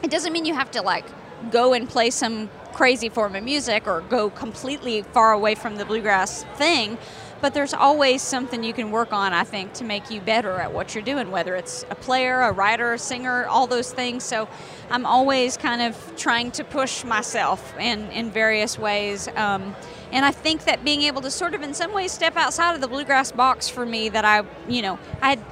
It 0.03 0.11
doesn't 0.11 0.33
mean 0.33 0.45
you 0.45 0.55
have 0.55 0.71
to 0.73 0.83
like 0.83 1.05
go 1.51 1.73
and 1.73 1.89
play 1.89 2.11
some 2.11 2.51
crazy 2.73 3.09
form 3.09 3.35
of 3.35 3.45
music 3.45 3.87
or 3.87 4.01
go 4.03 4.31
completely 4.31 5.03
far 5.03 5.33
away 5.33 5.55
from 5.55 5.77
the 5.77 5.85
bluegrass 5.85 6.45
thing 6.57 6.97
but 7.43 7.55
there's 7.55 7.75
always 7.75 8.23
something 8.23 8.63
you 8.63 8.73
can 8.73 8.93
work 8.93 9.13
on, 9.13 9.33
I 9.33 9.43
think, 9.43 9.73
to 9.75 9.85
make 9.85 10.13
you 10.13 10.21
better 10.21 10.53
at 10.53 10.73
what 10.73 10.95
you're 10.95 11.03
doing, 11.03 11.33
whether 11.33 11.57
it's 11.57 11.85
a 11.91 11.97
player, 11.97 12.41
a 12.41 12.53
writer, 12.53 12.93
a 12.93 12.99
singer, 12.99 13.47
all 13.47 13.67
those 13.67 13.93
things. 13.93 14.23
So 14.23 14.49
I'm 14.91 15.05
always 15.05 15.57
kind 15.57 15.83
of 15.83 16.17
trying 16.17 16.53
to 16.53 16.63
push 16.63 17.05
myself 17.05 17.77
in, 17.79 18.09
in 18.13 18.31
various 18.31 18.79
ways. 18.79 19.27
Um, 19.35 19.75
and 20.13 20.25
I 20.25 20.31
think 20.31 20.65
that 20.65 20.85
being 20.85 21.03
able 21.03 21.21
to 21.23 21.33
sort 21.33 21.55
of, 21.55 21.63
in 21.63 21.75
some 21.75 21.93
ways, 21.93 22.13
step 22.13 22.37
outside 22.37 22.77
of 22.77 22.81
the 22.81 22.89
bluegrass 22.89 23.33
box 23.33 23.69
for 23.69 23.85
me, 23.85 24.09
that 24.11 24.25
I, 24.25 24.45
you 24.69 24.81
know, 24.81 25.01
I 25.21 25.31
had 25.31 25.45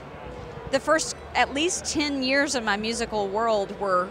the 0.70 0.78
first 0.78 1.16
at 1.34 1.52
least 1.52 1.84
10 1.86 2.22
years 2.22 2.54
of 2.54 2.62
my 2.62 2.76
musical 2.76 3.26
world 3.26 3.78
were 3.80 4.08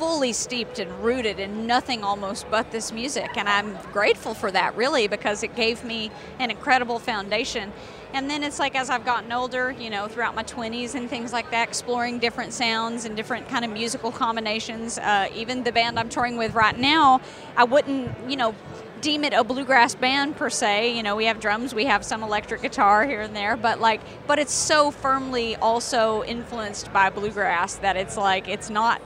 fully 0.00 0.32
steeped 0.32 0.78
and 0.78 0.90
rooted 1.04 1.38
in 1.38 1.66
nothing 1.66 2.02
almost 2.02 2.50
but 2.50 2.70
this 2.70 2.90
music. 2.90 3.36
And 3.36 3.46
I'm 3.46 3.76
grateful 3.92 4.32
for 4.32 4.50
that, 4.50 4.74
really, 4.74 5.08
because 5.08 5.42
it 5.42 5.54
gave 5.54 5.84
me 5.84 6.10
an 6.38 6.50
incredible 6.50 6.98
foundation. 6.98 7.70
And 8.14 8.30
then 8.30 8.42
it's 8.42 8.58
like 8.58 8.74
as 8.74 8.88
I've 8.88 9.04
gotten 9.04 9.30
older, 9.30 9.72
you 9.72 9.90
know, 9.90 10.08
throughout 10.08 10.34
my 10.34 10.42
20s 10.42 10.94
and 10.94 11.10
things 11.10 11.34
like 11.34 11.50
that, 11.50 11.68
exploring 11.68 12.18
different 12.18 12.54
sounds 12.54 13.04
and 13.04 13.14
different 13.14 13.46
kind 13.50 13.62
of 13.62 13.70
musical 13.70 14.10
combinations. 14.10 14.96
Uh, 14.96 15.28
even 15.34 15.64
the 15.64 15.70
band 15.70 15.98
I'm 15.98 16.08
touring 16.08 16.38
with 16.38 16.54
right 16.54 16.78
now, 16.78 17.20
I 17.54 17.64
wouldn't, 17.64 18.10
you 18.26 18.38
know, 18.38 18.54
deem 19.02 19.22
it 19.22 19.34
a 19.34 19.44
bluegrass 19.44 19.94
band 19.94 20.34
per 20.34 20.48
se. 20.48 20.96
You 20.96 21.02
know, 21.02 21.14
we 21.14 21.26
have 21.26 21.40
drums, 21.40 21.74
we 21.74 21.84
have 21.84 22.06
some 22.06 22.22
electric 22.22 22.62
guitar 22.62 23.06
here 23.06 23.20
and 23.20 23.36
there, 23.36 23.54
but 23.54 23.80
like, 23.80 24.00
but 24.26 24.38
it's 24.38 24.54
so 24.54 24.90
firmly 24.90 25.56
also 25.56 26.24
influenced 26.24 26.90
by 26.90 27.10
bluegrass 27.10 27.74
that 27.76 27.98
it's 27.98 28.16
like 28.16 28.48
it's 28.48 28.70
not 28.70 29.02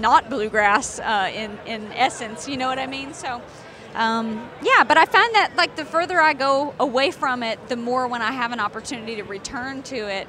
not 0.00 0.30
bluegrass 0.30 0.98
uh, 0.98 1.30
in 1.34 1.58
in 1.66 1.92
essence. 1.92 2.48
You 2.48 2.56
know 2.56 2.68
what 2.68 2.78
I 2.78 2.86
mean? 2.86 3.14
So. 3.14 3.42
Um, 3.94 4.48
yeah, 4.62 4.84
but 4.84 4.96
I 4.96 5.06
find 5.06 5.34
that 5.34 5.56
like 5.56 5.74
the 5.74 5.84
further 5.84 6.20
I 6.20 6.32
go 6.32 6.74
away 6.78 7.10
from 7.10 7.42
it, 7.42 7.68
the 7.68 7.74
more 7.74 8.06
when 8.06 8.22
I 8.22 8.30
have 8.30 8.52
an 8.52 8.60
opportunity 8.60 9.16
to 9.16 9.24
return 9.24 9.82
to 9.84 9.96
it, 9.96 10.28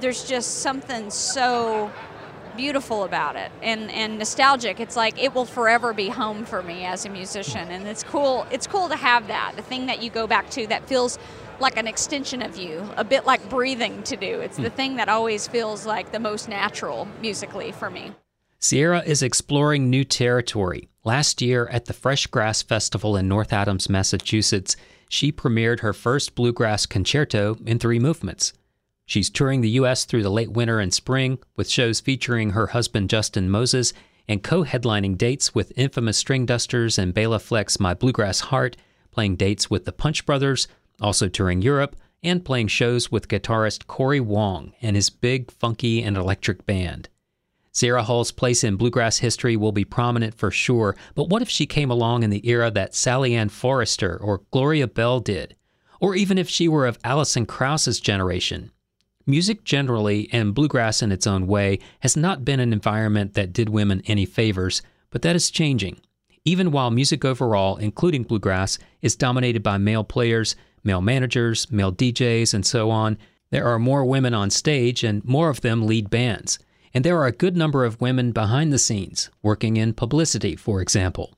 there's 0.00 0.24
just 0.24 0.62
something 0.62 1.10
so 1.10 1.92
beautiful 2.56 3.04
about 3.04 3.36
it 3.36 3.50
and, 3.62 3.90
and 3.90 4.18
nostalgic. 4.18 4.80
It's 4.80 4.96
like 4.96 5.22
it 5.22 5.34
will 5.34 5.44
forever 5.44 5.92
be 5.92 6.08
home 6.08 6.44
for 6.44 6.62
me 6.62 6.84
as 6.84 7.04
a 7.04 7.08
musician, 7.08 7.68
and 7.70 7.86
it's 7.86 8.02
cool. 8.02 8.46
It's 8.50 8.66
cool 8.66 8.88
to 8.88 8.96
have 8.96 9.28
that 9.28 9.52
the 9.56 9.62
thing 9.62 9.86
that 9.86 10.02
you 10.02 10.10
go 10.10 10.26
back 10.26 10.50
to 10.50 10.66
that 10.68 10.86
feels 10.88 11.18
like 11.60 11.76
an 11.76 11.86
extension 11.86 12.42
of 12.42 12.56
you, 12.56 12.88
a 12.96 13.04
bit 13.04 13.24
like 13.24 13.48
breathing 13.48 14.02
to 14.04 14.16
do. 14.16 14.40
It's 14.40 14.56
the 14.56 14.68
hmm. 14.70 14.76
thing 14.76 14.96
that 14.96 15.08
always 15.08 15.46
feels 15.46 15.86
like 15.86 16.12
the 16.12 16.20
most 16.20 16.48
natural 16.48 17.06
musically 17.20 17.72
for 17.72 17.90
me. 17.90 18.12
Sierra 18.64 19.02
is 19.02 19.24
exploring 19.24 19.90
new 19.90 20.04
territory. 20.04 20.88
Last 21.02 21.42
year 21.42 21.66
at 21.72 21.86
the 21.86 21.92
Fresh 21.92 22.28
Grass 22.28 22.62
Festival 22.62 23.16
in 23.16 23.26
North 23.26 23.52
Adams, 23.52 23.88
Massachusetts, 23.88 24.76
she 25.08 25.32
premiered 25.32 25.80
her 25.80 25.92
first 25.92 26.36
bluegrass 26.36 26.86
concerto 26.86 27.56
in 27.66 27.80
three 27.80 27.98
movements. 27.98 28.52
She's 29.04 29.30
touring 29.30 29.62
the 29.62 29.70
U.S. 29.70 30.04
through 30.04 30.22
the 30.22 30.30
late 30.30 30.52
winter 30.52 30.78
and 30.78 30.94
spring 30.94 31.40
with 31.56 31.68
shows 31.68 31.98
featuring 31.98 32.50
her 32.50 32.68
husband 32.68 33.10
Justin 33.10 33.50
Moses 33.50 33.92
and 34.28 34.44
co 34.44 34.62
headlining 34.62 35.18
dates 35.18 35.56
with 35.56 35.76
Infamous 35.76 36.22
Stringdusters 36.22 36.98
and 36.98 37.12
Bela 37.12 37.40
Fleck's 37.40 37.80
My 37.80 37.94
Bluegrass 37.94 38.38
Heart, 38.38 38.76
playing 39.10 39.34
dates 39.34 39.70
with 39.70 39.86
the 39.86 39.92
Punch 39.92 40.24
Brothers, 40.24 40.68
also 41.00 41.28
touring 41.28 41.62
Europe, 41.62 41.96
and 42.22 42.44
playing 42.44 42.68
shows 42.68 43.10
with 43.10 43.26
guitarist 43.26 43.88
Cory 43.88 44.20
Wong 44.20 44.72
and 44.80 44.94
his 44.94 45.10
big, 45.10 45.50
funky, 45.50 46.00
and 46.00 46.16
electric 46.16 46.64
band. 46.64 47.08
Sierra 47.72 48.02
Hull's 48.02 48.32
place 48.32 48.62
in 48.62 48.76
bluegrass 48.76 49.18
history 49.18 49.56
will 49.56 49.72
be 49.72 49.84
prominent 49.84 50.34
for 50.34 50.50
sure, 50.50 50.94
but 51.14 51.30
what 51.30 51.40
if 51.40 51.48
she 51.48 51.64
came 51.64 51.90
along 51.90 52.22
in 52.22 52.28
the 52.28 52.46
era 52.46 52.70
that 52.70 52.94
Sally 52.94 53.34
Ann 53.34 53.48
Forrester 53.48 54.18
or 54.18 54.42
Gloria 54.50 54.86
Belle 54.86 55.20
did? 55.20 55.56
Or 55.98 56.14
even 56.14 56.36
if 56.36 56.48
she 56.48 56.68
were 56.68 56.86
of 56.86 56.98
Alison 57.02 57.46
Krauss's 57.46 57.98
generation? 57.98 58.70
Music 59.24 59.64
generally, 59.64 60.28
and 60.32 60.54
bluegrass 60.54 61.00
in 61.00 61.12
its 61.12 61.26
own 61.26 61.46
way, 61.46 61.78
has 62.00 62.16
not 62.16 62.44
been 62.44 62.60
an 62.60 62.72
environment 62.72 63.34
that 63.34 63.52
did 63.52 63.68
women 63.70 64.02
any 64.06 64.26
favors, 64.26 64.82
but 65.10 65.22
that 65.22 65.36
is 65.36 65.50
changing. 65.50 65.98
Even 66.44 66.72
while 66.72 66.90
music 66.90 67.24
overall, 67.24 67.76
including 67.76 68.24
bluegrass, 68.24 68.78
is 69.00 69.16
dominated 69.16 69.62
by 69.62 69.78
male 69.78 70.04
players, 70.04 70.56
male 70.84 71.00
managers, 71.00 71.70
male 71.70 71.92
DJs, 71.92 72.52
and 72.52 72.66
so 72.66 72.90
on, 72.90 73.16
there 73.50 73.64
are 73.66 73.78
more 73.78 74.04
women 74.04 74.34
on 74.34 74.50
stage 74.50 75.04
and 75.04 75.24
more 75.24 75.48
of 75.48 75.60
them 75.60 75.86
lead 75.86 76.10
bands. 76.10 76.58
And 76.94 77.04
there 77.04 77.18
are 77.18 77.26
a 77.26 77.32
good 77.32 77.56
number 77.56 77.84
of 77.84 78.00
women 78.00 78.32
behind 78.32 78.72
the 78.72 78.78
scenes, 78.78 79.30
working 79.42 79.76
in 79.76 79.94
publicity, 79.94 80.56
for 80.56 80.80
example. 80.82 81.34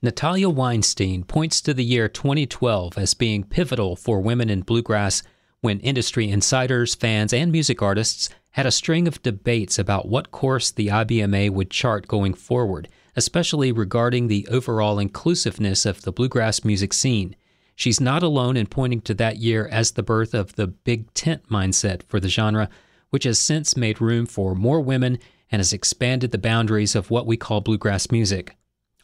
Natalia 0.00 0.48
Weinstein 0.48 1.24
points 1.24 1.60
to 1.60 1.74
the 1.74 1.84
year 1.84 2.08
2012 2.08 2.96
as 2.96 3.14
being 3.14 3.42
pivotal 3.42 3.96
for 3.96 4.20
women 4.20 4.48
in 4.48 4.62
bluegrass 4.62 5.22
when 5.60 5.80
industry 5.80 6.30
insiders, 6.30 6.94
fans, 6.94 7.32
and 7.32 7.50
music 7.50 7.82
artists 7.82 8.30
had 8.52 8.64
a 8.64 8.70
string 8.70 9.08
of 9.08 9.22
debates 9.22 9.78
about 9.78 10.08
what 10.08 10.30
course 10.30 10.70
the 10.70 10.86
IBMA 10.86 11.50
would 11.50 11.70
chart 11.70 12.06
going 12.06 12.32
forward, 12.32 12.88
especially 13.16 13.72
regarding 13.72 14.28
the 14.28 14.46
overall 14.48 14.98
inclusiveness 14.98 15.84
of 15.84 16.02
the 16.02 16.12
bluegrass 16.12 16.64
music 16.64 16.92
scene. 16.92 17.34
She's 17.74 18.00
not 18.00 18.22
alone 18.22 18.56
in 18.56 18.66
pointing 18.66 19.00
to 19.02 19.14
that 19.14 19.38
year 19.38 19.68
as 19.68 19.92
the 19.92 20.02
birth 20.02 20.32
of 20.32 20.54
the 20.54 20.68
big 20.68 21.12
tent 21.14 21.48
mindset 21.48 22.02
for 22.04 22.20
the 22.20 22.28
genre, 22.28 22.68
which 23.10 23.24
has 23.24 23.38
since 23.38 23.76
made 23.76 24.00
room 24.00 24.26
for 24.26 24.54
more 24.54 24.80
women 24.80 25.18
and 25.50 25.60
has 25.60 25.72
expanded 25.72 26.30
the 26.30 26.38
boundaries 26.38 26.94
of 26.94 27.10
what 27.10 27.26
we 27.26 27.36
call 27.36 27.60
bluegrass 27.60 28.10
music. 28.10 28.56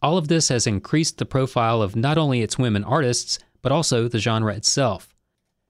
All 0.02 0.18
of 0.18 0.28
this 0.28 0.48
has 0.48 0.66
increased 0.66 1.18
the 1.18 1.24
profile 1.24 1.80
of 1.80 1.96
not 1.96 2.18
only 2.18 2.42
its 2.42 2.58
women 2.58 2.84
artists, 2.84 3.38
but 3.62 3.72
also 3.72 4.08
the 4.08 4.18
genre 4.18 4.54
itself. 4.54 5.14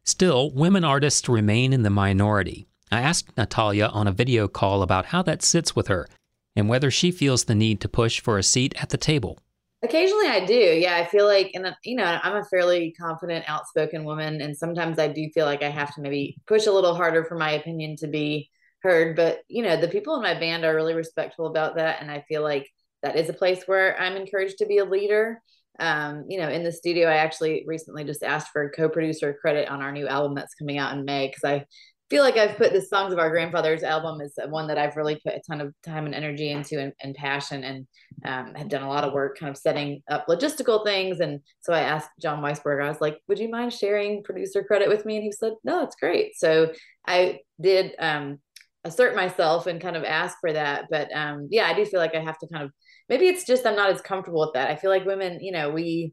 Still, 0.05 0.51
women 0.51 0.85
artists 0.85 1.29
remain 1.29 1.73
in 1.73 1.83
the 1.83 1.91
minority. 1.91 2.67
I 2.91 3.01
asked 3.01 3.37
Natalia 3.37 3.87
on 3.87 4.07
a 4.07 4.13
video 4.13 4.49
call 4.49 4.83
about 4.83 5.07
how 5.07 5.23
that 5.23 5.43
sits 5.43 5.75
with 5.77 5.89
her 5.89 6.09
and 6.57 6.69
whether 6.69 6.91
she 6.91 7.11
feels 7.11 7.45
the 7.45 7.55
need 7.55 7.81
to 7.81 7.89
push 7.89 8.21
for 8.21 8.39
a 8.39 8.43
seat 8.43 8.75
at 8.81 8.91
the 8.91 8.97
table. 8.97 9.39
Occasionally 9.85 10.29
I 10.29 10.47
do. 10.47 10.55
Yeah, 10.55 10.97
I 10.97 11.05
feel 11.05 11.27
like 11.27 11.51
and 11.55 11.67
you 11.85 11.97
know, 11.97 12.05
I'm 12.05 12.37
a 12.37 12.45
fairly 12.45 12.95
confident, 12.99 13.45
outspoken 13.47 14.05
woman 14.05 14.41
and 14.41 14.57
sometimes 14.57 14.99
I 14.99 15.09
do 15.09 15.29
feel 15.35 15.45
like 15.45 15.63
I 15.63 15.69
have 15.69 15.95
to 15.95 16.01
maybe 16.01 16.39
push 16.47 16.67
a 16.67 16.73
little 16.73 16.95
harder 16.95 17.25
for 17.25 17.37
my 17.37 17.51
opinion 17.51 17.97
to 17.97 18.07
be 18.09 18.51
heard, 18.83 19.15
but 19.15 19.41
you 19.49 19.63
know, 19.63 19.79
the 19.79 19.89
people 19.89 20.17
in 20.17 20.23
my 20.23 20.33
band 20.35 20.65
are 20.65 20.75
really 20.75 20.95
respectful 20.95 21.47
about 21.47 21.77
that 21.77 22.01
and 22.01 22.11
I 22.11 22.25
feel 22.27 22.43
like 22.43 22.67
that 23.03 23.17
is 23.17 23.29
a 23.29 23.35
place 23.35 23.65
where 23.67 24.01
I'm 24.01 24.17
encouraged 24.17 24.59
to 24.59 24.67
be 24.67 24.79
a 24.79 24.85
leader 24.87 25.43
um, 25.81 26.25
you 26.29 26.39
know, 26.39 26.49
in 26.49 26.63
the 26.63 26.71
studio, 26.71 27.09
I 27.09 27.17
actually 27.17 27.65
recently 27.67 28.05
just 28.05 28.23
asked 28.23 28.53
for 28.53 28.71
co-producer 28.71 29.37
credit 29.41 29.69
on 29.69 29.83
our 29.83 29.91
new 29.91 30.07
album 30.07 30.35
that's 30.35 30.55
coming 30.55 30.79
out 30.79 30.97
in 30.97 31.05
May 31.05 31.27
because 31.27 31.43
I 31.43 31.65
feel 32.11 32.23
like 32.23 32.37
I've 32.37 32.57
put 32.57 32.73
the 32.73 32.83
songs 32.83 33.13
of 33.13 33.19
our 33.19 33.31
grandfathers 33.31 33.83
album 33.83 34.21
is 34.21 34.35
one 34.49 34.69
that 34.69 34.79
I've 34.79 34.97
really 34.97 35.21
put 35.25 35.35
a 35.35 35.41
ton 35.47 35.61
of 35.61 35.75
time 35.83 36.07
and 36.07 36.15
energy 36.15 36.51
into 36.51 36.79
and, 36.79 36.93
and 37.03 37.15
passion 37.15 37.65
and 37.65 37.87
um, 38.25 38.55
have 38.55 38.69
done 38.69 38.83
a 38.83 38.89
lot 38.89 39.05
of 39.05 39.13
work 39.13 39.39
kind 39.39 39.51
of 39.51 39.57
setting 39.57 40.03
up 40.09 40.27
logistical 40.29 40.85
things. 40.85 41.21
And 41.21 41.41
so 41.61 41.73
I 41.73 41.81
asked 41.81 42.11
John 42.21 42.43
Weisberg, 42.43 42.85
I 42.85 42.89
was 42.89 43.01
like, 43.01 43.19
would 43.27 43.39
you 43.39 43.51
mind 43.51 43.73
sharing 43.73 44.23
producer 44.23 44.63
credit 44.63 44.89
with 44.89 45.07
me? 45.07 45.17
And 45.17 45.25
he 45.25 45.33
said, 45.33 45.55
no, 45.65 45.81
that's 45.81 45.97
great. 45.97 46.37
So 46.37 46.73
I 47.07 47.41
did 47.61 47.93
um, 47.99 48.39
assert 48.85 49.17
myself 49.17 49.67
and 49.67 49.81
kind 49.81 49.97
of 49.97 50.05
ask 50.05 50.37
for 50.41 50.53
that. 50.53 50.87
But 50.91 51.11
um, 51.15 51.49
yeah, 51.51 51.67
I 51.67 51.75
do 51.75 51.87
feel 51.87 52.01
like 52.01 52.15
I 52.15 52.21
have 52.21 52.39
to 52.39 52.47
kind 52.49 52.65
of 52.65 52.71
maybe 53.09 53.27
it's 53.27 53.47
just 53.47 53.67
I'm 53.67 53.77
not 53.77 53.91
as 53.91 54.01
comfortable 54.03 54.41
with 54.41 54.55
that. 54.55 54.71
I 54.71 54.77
feel 54.77 54.91
like 54.91 55.07
women, 55.07 55.41
you 55.41 55.53
know, 55.53 55.71
we 55.71 56.13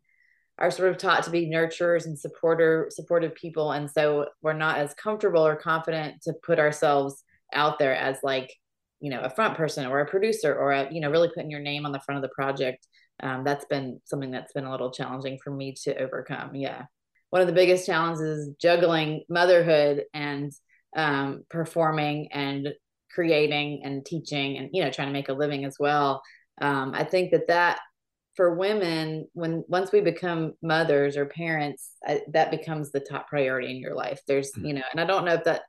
are 0.62 0.70
sort 0.70 0.92
of 0.92 0.98
taught 0.98 1.24
to 1.24 1.32
be 1.32 1.50
nurturers 1.50 2.06
and 2.06 2.18
supporter 2.18 2.88
supportive 2.92 3.34
people. 3.34 3.72
And 3.72 3.90
so 3.90 4.28
we're 4.44 4.54
not 4.54 4.78
as 4.78 4.94
comfortable 4.94 5.46
or 5.46 5.56
confident 5.56 6.22
to 6.22 6.34
put 6.44 6.60
ourselves 6.60 7.24
out 7.52 7.80
there 7.80 7.96
as 7.96 8.18
like 8.24 8.54
you 9.00 9.10
know 9.10 9.22
a 9.22 9.30
front 9.30 9.58
person 9.58 9.88
or 9.88 10.00
a 10.00 10.06
producer 10.06 10.56
or 10.56 10.72
a 10.72 10.94
you 10.94 11.02
know 11.02 11.10
really 11.10 11.32
putting 11.34 11.50
your 11.50 11.60
name 11.60 11.86
on 11.86 11.92
the 11.92 12.00
front 12.00 12.18
of 12.18 12.22
the 12.22 12.34
project. 12.36 12.88
Um, 13.24 13.44
that's 13.44 13.66
been 13.66 14.02
something 14.06 14.32
that's 14.32 14.54
been 14.54 14.66
a 14.66 14.72
little 14.72 14.92
challenging 14.92 15.40
for 15.44 15.52
me 15.52 15.76
to 15.84 15.96
overcome. 15.98 16.56
Yeah. 16.56 16.86
One 17.32 17.42
of 17.42 17.48
the 17.48 17.54
biggest 17.54 17.86
challenges 17.86 18.22
is 18.22 18.56
juggling 18.62 19.24
motherhood 19.30 20.06
and 20.14 20.52
um, 20.96 21.44
performing 21.50 22.32
and 22.32 22.70
creating 23.14 23.82
and 23.84 24.06
teaching 24.06 24.58
and 24.58 24.70
you 24.74 24.84
know 24.84 24.92
trying 24.92 25.08
to 25.08 25.14
make 25.14 25.30
a 25.30 25.34
living 25.34 25.66
as 25.66 25.78
well. 25.80 26.22
Um, 26.62 26.94
i 26.94 27.04
think 27.04 27.32
that 27.32 27.48
that 27.48 27.80
for 28.42 28.56
women 28.56 29.28
when 29.34 29.64
once 29.68 29.92
we 29.92 30.02
become 30.02 30.54
mothers 30.64 31.16
or 31.16 31.28
parents 31.28 31.92
I, 32.04 32.22
that 32.30 32.50
becomes 32.50 32.92
the 32.92 33.00
top 33.00 33.28
priority 33.28 33.70
in 33.70 33.78
your 33.78 33.94
life. 33.94 34.20
There's 34.28 34.52
mm-hmm. 34.52 34.66
you 34.66 34.74
know 34.74 34.82
and 34.92 35.00
i 35.00 35.06
don't 35.06 35.26
know 35.26 35.36
if 35.36 35.44
that 35.44 35.62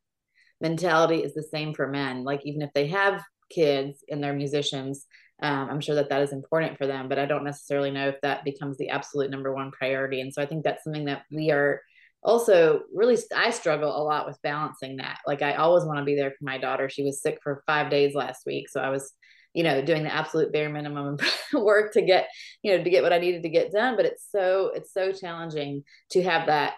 mentality 0.59 1.17
is 1.17 1.35
the 1.35 1.43
same 1.43 1.75
for 1.75 1.87
men. 1.87 2.25
Like 2.25 2.47
even 2.47 2.63
if 2.63 2.71
they 2.73 2.87
have 2.87 3.23
kids 3.51 4.03
and 4.09 4.25
they're 4.25 4.33
musicians 4.33 5.05
um, 5.43 5.69
i'm 5.69 5.81
sure 5.83 5.97
that 5.97 6.09
that 6.09 6.23
is 6.23 6.33
important 6.33 6.79
for 6.79 6.87
them 6.87 7.11
but 7.11 7.19
i 7.19 7.27
don't 7.27 7.45
necessarily 7.45 7.91
know 7.91 8.09
if 8.09 8.19
that 8.23 8.43
becomes 8.43 8.79
the 8.79 8.89
absolute 8.89 9.31
number 9.31 9.53
one 9.53 9.71
priority. 9.71 10.23
And 10.23 10.33
so 10.33 10.41
i 10.41 10.47
think 10.47 10.65
that's 10.65 10.83
something 10.83 11.05
that 11.05 11.25
we 11.31 11.51
are 11.51 11.83
also 12.23 12.85
really 12.95 13.19
i 13.37 13.51
struggle 13.51 13.95
a 13.95 14.03
lot 14.03 14.27
with 14.27 14.41
balancing 14.43 14.97
that. 14.97 15.19
Like 15.27 15.43
i 15.43 15.57
always 15.57 15.85
want 15.85 15.99
to 15.99 16.07
be 16.07 16.17
there 16.17 16.31
for 16.31 16.45
my 16.47 16.57
daughter. 16.57 16.89
She 16.89 17.05
was 17.05 17.21
sick 17.21 17.39
for 17.43 17.63
five 17.67 17.91
days 17.91 18.15
last 18.15 18.47
week 18.47 18.71
so 18.71 18.81
i 18.81 18.89
was 18.89 19.13
you 19.55 19.63
know 19.63 19.83
doing 19.83 20.03
the 20.03 20.15
absolute 20.15 20.53
bare 20.53 20.69
minimum 20.69 21.19
work 21.53 21.93
to 21.93 22.03
get 22.03 22.29
you 22.63 22.77
know 22.77 22.83
to 22.83 22.91
get 22.91 23.03
what 23.03 23.13
i 23.13 23.19
needed 23.19 23.43
to 23.43 23.49
get 23.49 23.73
done. 23.73 23.97
But 23.97 24.07
it's 24.07 24.27
so 24.31 24.71
it's 24.75 24.93
so 24.93 25.13
challenging 25.13 25.85
to 26.11 26.23
have 26.23 26.47
that 26.47 26.75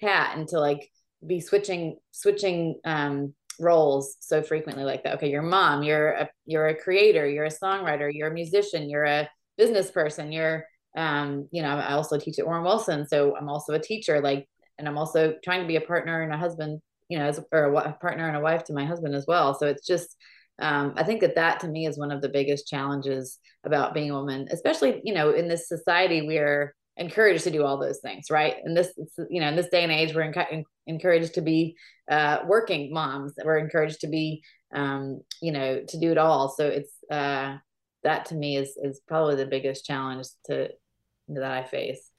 hat 0.00 0.36
and 0.36 0.46
to 0.48 0.60
like 0.60 0.88
be 1.26 1.40
switching 1.40 1.98
switching 2.12 2.80
um 2.84 3.34
roles 3.58 4.16
so 4.20 4.42
frequently 4.42 4.84
like 4.84 5.04
that. 5.04 5.14
Okay 5.14 5.30
you're 5.30 5.42
mom 5.42 5.82
you're 5.82 6.10
a 6.10 6.30
you're 6.44 6.68
a 6.68 6.74
creator 6.74 7.28
you're 7.28 7.46
a 7.46 7.50
songwriter 7.50 8.10
you're 8.12 8.28
a 8.28 8.34
musician 8.34 8.90
you're 8.90 9.04
a 9.04 9.28
business 9.56 9.90
person 9.90 10.30
you're 10.30 10.66
um 10.98 11.48
you 11.50 11.62
know 11.62 11.70
i 11.70 11.92
also 11.92 12.18
teach 12.18 12.38
at 12.38 12.44
warren 12.44 12.62
wilson 12.62 13.06
so 13.08 13.34
i'm 13.36 13.48
also 13.48 13.72
a 13.72 13.78
teacher 13.78 14.20
like 14.20 14.46
and 14.78 14.86
i'm 14.86 14.98
also 14.98 15.34
trying 15.42 15.62
to 15.62 15.66
be 15.66 15.76
a 15.76 15.80
partner 15.80 16.22
and 16.22 16.32
a 16.34 16.36
husband 16.36 16.80
you 17.08 17.18
know 17.18 17.26
as 17.26 17.40
or 17.52 17.72
a 17.74 17.92
partner 17.94 18.26
and 18.28 18.36
a 18.36 18.40
wife 18.40 18.64
to 18.64 18.72
my 18.72 18.84
husband 18.84 19.14
as 19.14 19.26
well. 19.26 19.54
So 19.54 19.66
it's 19.66 19.86
just 19.86 20.16
um, 20.58 20.94
I 20.96 21.02
think 21.02 21.20
that 21.20 21.34
that 21.34 21.60
to 21.60 21.68
me 21.68 21.86
is 21.86 21.98
one 21.98 22.10
of 22.10 22.22
the 22.22 22.28
biggest 22.28 22.66
challenges 22.66 23.38
about 23.64 23.94
being 23.94 24.10
a 24.10 24.14
woman, 24.14 24.48
especially 24.50 25.00
you 25.04 25.14
know 25.14 25.30
in 25.30 25.48
this 25.48 25.68
society 25.68 26.26
we 26.26 26.38
are 26.38 26.74
encouraged 26.96 27.44
to 27.44 27.50
do 27.50 27.62
all 27.62 27.78
those 27.78 28.00
things, 28.00 28.30
right? 28.30 28.56
And 28.64 28.76
this 28.76 28.92
you 29.28 29.40
know 29.40 29.48
in 29.48 29.56
this 29.56 29.68
day 29.68 29.82
and 29.82 29.92
age 29.92 30.14
we're 30.14 30.32
enc- 30.32 30.64
encouraged 30.86 31.34
to 31.34 31.42
be 31.42 31.76
uh, 32.10 32.38
working 32.46 32.92
moms. 32.92 33.34
We're 33.42 33.58
encouraged 33.58 34.00
to 34.00 34.06
be 34.06 34.42
um, 34.74 35.20
you 35.42 35.52
know 35.52 35.82
to 35.86 36.00
do 36.00 36.10
it 36.10 36.18
all. 36.18 36.48
So 36.48 36.66
it's 36.66 36.92
uh, 37.10 37.56
that 38.02 38.26
to 38.26 38.34
me 38.34 38.56
is 38.56 38.78
is 38.82 39.00
probably 39.06 39.36
the 39.36 39.46
biggest 39.46 39.84
challenge 39.84 40.26
to 40.46 40.70
that 41.28 41.44
I 41.44 41.64
face. 41.64 42.10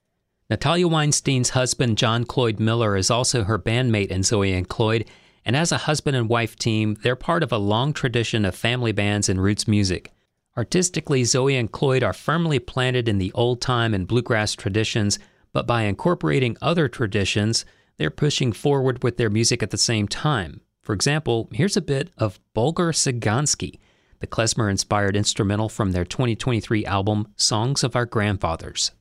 Natalia 0.49 0.87
Weinstein's 0.87 1.49
husband, 1.49 1.97
John 1.97 2.23
Cloyd 2.23 2.59
Miller, 2.59 2.95
is 2.95 3.11
also 3.11 3.43
her 3.43 3.59
bandmate 3.59 4.07
in 4.07 4.23
Zoe 4.23 4.53
and 4.53 4.67
Cloyd, 4.67 5.05
and 5.47 5.55
as 5.55 5.71
a 5.71 5.77
husband 5.77 6.17
and 6.17 6.27
wife 6.27 6.57
team, 6.57 6.97
they're 7.03 7.15
part 7.15 7.41
of 7.41 7.53
a 7.53 7.57
long 7.57 7.93
tradition 7.93 8.43
of 8.43 8.53
family 8.53 8.91
bands 8.91 9.29
and 9.29 9.41
roots 9.41 9.65
music. 9.65 10.11
Artistically, 10.57 11.23
Zoe 11.23 11.55
and 11.55 11.71
Cloyd 11.71 12.03
are 12.03 12.11
firmly 12.11 12.59
planted 12.59 13.07
in 13.07 13.17
the 13.17 13.31
old 13.31 13.61
time 13.61 13.93
and 13.93 14.05
bluegrass 14.05 14.53
traditions, 14.55 15.19
but 15.53 15.65
by 15.65 15.83
incorporating 15.83 16.57
other 16.61 16.89
traditions, 16.89 17.63
they're 17.95 18.09
pushing 18.09 18.51
forward 18.51 19.03
with 19.03 19.15
their 19.15 19.29
music 19.29 19.63
at 19.63 19.71
the 19.71 19.77
same 19.77 20.05
time. 20.05 20.59
For 20.81 20.91
example, 20.91 21.47
here's 21.53 21.77
a 21.77 21.81
bit 21.81 22.09
of 22.17 22.41
Bulgar 22.53 22.91
Sigansky, 22.91 23.79
the 24.19 24.27
klezmer 24.27 24.69
inspired 24.69 25.15
instrumental 25.15 25.69
from 25.69 25.93
their 25.93 26.03
2023 26.03 26.85
album, 26.85 27.29
Songs 27.37 27.85
of 27.85 27.95
Our 27.95 28.05
Grandfathers. 28.05 28.91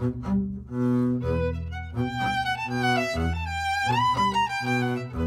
Thank 0.00 0.14
you. 5.12 5.17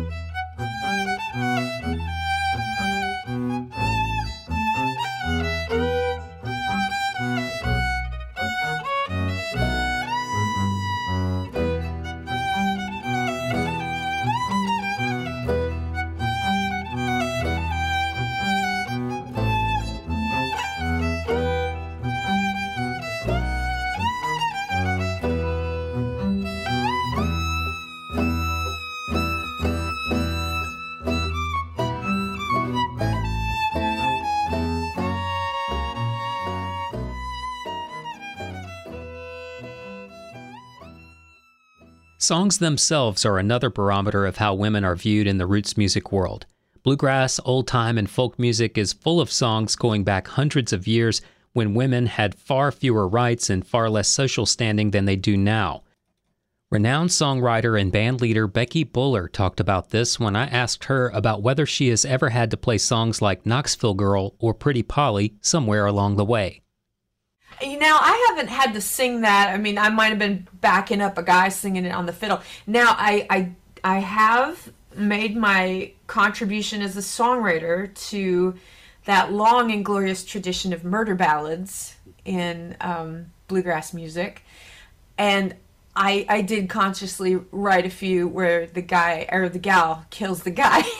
Songs 42.31 42.59
themselves 42.59 43.25
are 43.25 43.37
another 43.37 43.69
barometer 43.69 44.25
of 44.25 44.37
how 44.37 44.53
women 44.53 44.85
are 44.85 44.95
viewed 44.95 45.27
in 45.27 45.37
the 45.37 45.45
roots 45.45 45.75
music 45.75 46.13
world. 46.13 46.45
Bluegrass, 46.81 47.41
old 47.43 47.67
time, 47.67 47.97
and 47.97 48.09
folk 48.09 48.39
music 48.39 48.77
is 48.77 48.93
full 48.93 49.19
of 49.19 49.29
songs 49.29 49.75
going 49.75 50.05
back 50.05 50.29
hundreds 50.29 50.71
of 50.71 50.87
years 50.87 51.21
when 51.51 51.73
women 51.73 52.05
had 52.05 52.33
far 52.33 52.71
fewer 52.71 53.05
rights 53.05 53.49
and 53.49 53.67
far 53.67 53.89
less 53.89 54.07
social 54.07 54.45
standing 54.45 54.91
than 54.91 55.03
they 55.03 55.17
do 55.17 55.35
now. 55.35 55.83
Renowned 56.69 57.09
songwriter 57.09 57.77
and 57.77 57.91
bandleader 57.91 58.47
Becky 58.47 58.85
Buller 58.85 59.27
talked 59.27 59.59
about 59.59 59.89
this 59.89 60.17
when 60.17 60.37
I 60.37 60.45
asked 60.47 60.85
her 60.85 61.09
about 61.09 61.43
whether 61.43 61.65
she 61.65 61.89
has 61.89 62.05
ever 62.05 62.29
had 62.29 62.49
to 62.51 62.55
play 62.55 62.77
songs 62.77 63.21
like 63.21 63.45
Knoxville 63.45 63.95
Girl 63.95 64.35
or 64.39 64.53
Pretty 64.53 64.83
Polly 64.83 65.33
somewhere 65.41 65.85
along 65.85 66.15
the 66.15 66.23
way. 66.23 66.61
You 67.61 67.77
know, 67.77 67.97
I 67.99 68.27
haven't 68.29 68.49
had 68.49 68.73
to 68.73 68.81
sing 68.81 69.21
that. 69.21 69.49
I 69.49 69.57
mean, 69.57 69.77
I 69.77 69.89
might 69.89 70.07
have 70.07 70.19
been 70.19 70.47
backing 70.61 71.01
up 71.01 71.17
a 71.17 71.23
guy 71.23 71.49
singing 71.49 71.85
it 71.85 71.91
on 71.91 72.05
the 72.05 72.13
fiddle. 72.13 72.41
Now, 72.65 72.95
I 72.97 73.27
I 73.29 73.51
I 73.83 73.99
have 73.99 74.71
made 74.95 75.35
my 75.37 75.91
contribution 76.07 76.81
as 76.81 76.97
a 76.97 77.01
songwriter 77.01 77.93
to 78.09 78.55
that 79.05 79.31
long 79.31 79.71
and 79.71 79.85
glorious 79.85 80.23
tradition 80.23 80.73
of 80.73 80.83
murder 80.83 81.15
ballads 81.15 81.95
in 82.25 82.75
um, 82.81 83.27
bluegrass 83.47 83.93
music, 83.93 84.43
and 85.17 85.55
I 85.95 86.25
I 86.29 86.41
did 86.41 86.69
consciously 86.69 87.35
write 87.51 87.85
a 87.85 87.89
few 87.89 88.27
where 88.27 88.65
the 88.67 88.81
guy 88.81 89.27
or 89.31 89.49
the 89.49 89.59
gal 89.59 90.05
kills 90.09 90.43
the 90.43 90.51
guy. 90.51 90.83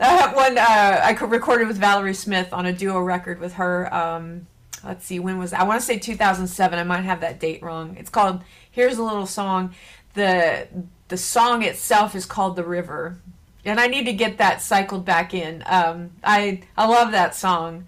I 0.00 0.34
one 0.34 0.58
uh, 0.58 0.62
I 0.62 1.12
recorded 1.24 1.68
with 1.68 1.78
Valerie 1.78 2.14
Smith 2.14 2.52
on 2.52 2.66
a 2.66 2.72
duo 2.72 3.00
record 3.00 3.40
with 3.40 3.54
her. 3.54 3.92
Um, 3.92 4.46
let's 4.84 5.04
see, 5.04 5.18
when 5.18 5.38
was 5.38 5.52
I 5.52 5.64
want 5.64 5.80
to 5.80 5.86
say 5.86 5.98
2007. 5.98 6.78
I 6.78 6.82
might 6.84 7.02
have 7.02 7.20
that 7.20 7.40
date 7.40 7.62
wrong. 7.62 7.96
It's 7.98 8.10
called 8.10 8.42
"Here's 8.70 8.98
a 8.98 9.02
Little 9.02 9.26
Song." 9.26 9.74
the 10.14 10.68
The 11.08 11.16
song 11.16 11.62
itself 11.62 12.14
is 12.14 12.26
called 12.26 12.56
"The 12.56 12.64
River," 12.64 13.18
and 13.64 13.80
I 13.80 13.86
need 13.86 14.04
to 14.04 14.12
get 14.12 14.38
that 14.38 14.60
cycled 14.60 15.04
back 15.04 15.34
in. 15.34 15.62
Um, 15.66 16.10
I 16.22 16.62
I 16.76 16.86
love 16.86 17.12
that 17.12 17.34
song, 17.34 17.86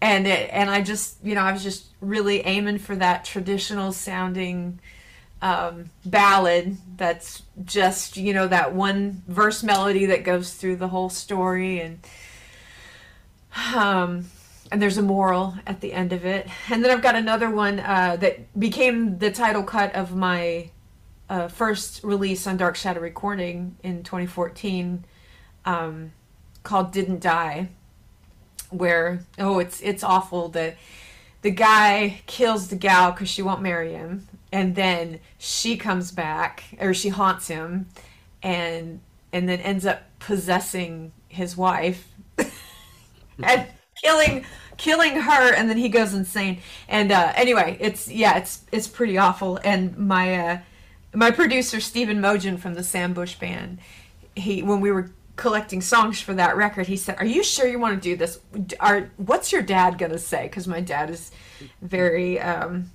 and 0.00 0.26
it 0.26 0.50
and 0.52 0.70
I 0.70 0.82
just 0.82 1.16
you 1.24 1.34
know 1.34 1.42
I 1.42 1.52
was 1.52 1.62
just 1.62 1.86
really 2.00 2.40
aiming 2.46 2.78
for 2.78 2.96
that 2.96 3.24
traditional 3.24 3.92
sounding 3.92 4.80
um, 5.42 5.90
ballad 6.04 6.76
that's 6.96 7.42
just 7.64 8.16
you 8.16 8.34
know 8.34 8.46
that 8.46 8.74
one 8.74 9.22
verse 9.26 9.62
melody 9.62 10.06
that 10.06 10.22
goes 10.22 10.54
through 10.54 10.76
the 10.76 10.88
whole 10.88 11.08
story 11.08 11.80
and 11.80 11.98
um, 13.74 14.26
and 14.70 14.80
there's 14.80 14.98
a 14.98 15.02
moral 15.02 15.54
at 15.66 15.80
the 15.80 15.92
end 15.92 16.12
of 16.12 16.24
it. 16.24 16.46
And 16.68 16.84
then 16.84 16.90
i've 16.90 17.02
got 17.02 17.16
another 17.16 17.50
one 17.50 17.80
uh, 17.80 18.16
that 18.16 18.58
became 18.58 19.18
the 19.18 19.30
title 19.30 19.62
cut 19.62 19.94
of 19.94 20.14
my 20.14 20.70
uh, 21.28 21.48
first 21.48 22.02
release 22.02 22.46
on 22.46 22.56
dark 22.56 22.76
shadow 22.76 23.00
recording 23.00 23.76
in 23.82 24.02
2014 24.02 25.04
um, 25.64 26.12
called 26.62 26.92
didn't 26.92 27.20
die 27.20 27.68
where 28.70 29.24
oh 29.38 29.58
it's 29.58 29.80
it's 29.80 30.04
awful 30.04 30.48
that 30.48 30.76
the 31.42 31.50
guy 31.50 32.20
kills 32.26 32.68
the 32.68 32.76
gal 32.76 33.10
because 33.10 33.28
she 33.28 33.42
won't 33.42 33.62
marry 33.62 33.92
him 33.92 34.28
and 34.52 34.74
then 34.74 35.20
she 35.38 35.76
comes 35.76 36.10
back 36.10 36.64
or 36.80 36.92
she 36.94 37.08
haunts 37.08 37.48
him 37.48 37.86
and 38.42 39.00
and 39.32 39.48
then 39.48 39.60
ends 39.60 39.86
up 39.86 40.02
possessing 40.18 41.12
his 41.28 41.56
wife 41.56 42.08
and 43.42 43.66
killing 44.02 44.44
killing 44.76 45.20
her 45.20 45.54
and 45.54 45.68
then 45.68 45.76
he 45.76 45.88
goes 45.88 46.14
insane. 46.14 46.60
And 46.88 47.12
uh 47.12 47.32
anyway 47.36 47.76
it's 47.80 48.08
yeah 48.08 48.38
it's 48.38 48.64
it's 48.72 48.88
pretty 48.88 49.18
awful. 49.18 49.58
And 49.64 49.96
my 49.96 50.34
uh 50.34 50.58
my 51.14 51.30
producer 51.30 51.80
Stephen 51.80 52.20
Mougin 52.20 52.58
from 52.58 52.74
the 52.74 52.82
Sam 52.82 53.12
Bush 53.12 53.36
band 53.36 53.78
he 54.34 54.62
when 54.62 54.80
we 54.80 54.90
were 54.90 55.10
collecting 55.36 55.80
songs 55.80 56.20
for 56.20 56.34
that 56.34 56.54
record 56.56 56.86
he 56.86 56.96
said 56.96 57.16
are 57.18 57.24
you 57.24 57.42
sure 57.42 57.68
you 57.68 57.78
want 57.78 57.94
to 57.94 58.00
do 58.00 58.16
this? 58.16 58.40
Are 58.80 59.10
what's 59.16 59.52
your 59.52 59.62
dad 59.62 59.96
gonna 59.96 60.18
say? 60.18 60.44
Because 60.44 60.66
my 60.66 60.80
dad 60.80 61.08
is 61.08 61.30
very 61.82 62.40
um 62.40 62.90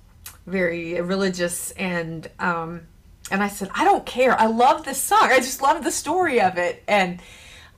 very 0.46 1.00
religious 1.00 1.72
and 1.72 2.30
um 2.38 2.82
and 3.30 3.42
I 3.42 3.48
said 3.48 3.70
I 3.74 3.84
don't 3.84 4.06
care. 4.06 4.38
I 4.38 4.46
love 4.46 4.84
this 4.84 5.02
song. 5.02 5.18
I 5.22 5.38
just 5.38 5.60
love 5.60 5.82
the 5.82 5.90
story 5.90 6.40
of 6.40 6.58
it 6.58 6.82
and 6.86 7.20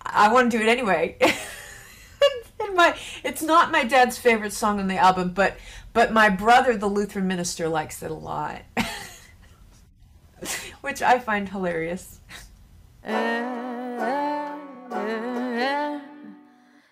I 0.03 0.31
want 0.33 0.53
to 0.53 0.59
do 0.59 0.65
it 0.65 0.69
anyway. 0.69 1.17
And 2.61 2.75
my 2.75 2.99
it's 3.23 3.41
not 3.41 3.71
my 3.71 3.85
dad's 3.85 4.19
favorite 4.19 4.53
song 4.53 4.81
on 4.81 4.89
the 4.89 4.97
album 4.97 5.31
but 5.31 5.57
but 5.93 6.13
my 6.13 6.29
brother 6.29 6.77
the 6.77 6.89
Lutheran 6.89 7.29
minister 7.29 7.69
likes 7.69 8.03
it 8.03 8.11
a 8.11 8.15
lot. 8.15 8.63
Which 10.81 11.01
I 11.01 11.21
find 11.21 11.49
hilarious 11.49 12.19
eh, 13.05 13.15
eh, 14.01 14.57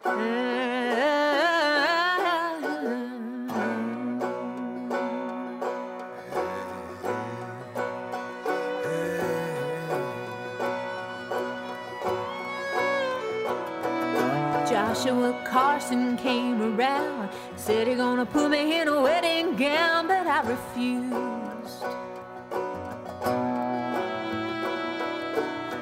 eh, 0.05 0.56
Joshua 14.97 15.39
Carson 15.45 16.17
came 16.17 16.63
around, 16.63 17.29
said 17.57 17.87
he 17.87 17.95
gonna 17.95 18.25
put 18.25 18.51
me 18.51 18.81
in 18.81 18.89
a 18.89 19.03
wedding 19.03 19.55
gown, 19.55 20.09
but 20.09 20.27
I 20.27 20.41
refused. 20.41 21.83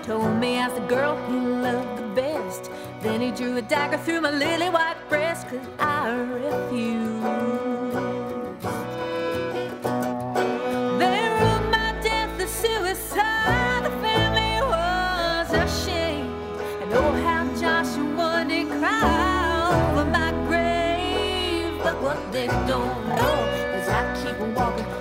Told 0.03 0.37
me 0.40 0.59
I 0.59 0.66
was 0.66 0.81
the 0.81 0.87
girl 0.88 1.16
he 1.29 1.37
loved 1.37 1.96
the 1.96 2.09
best. 2.20 2.72
Then 3.03 3.20
he 3.20 3.31
drew 3.31 3.57
a 3.57 3.62
dagger 3.62 3.98
through 3.98 4.22
my 4.22 4.33
lily 4.33 4.68
white 4.68 4.96
breast, 5.09 5.46
cause 5.46 5.64
I 5.79 6.11
refused. 6.11 7.73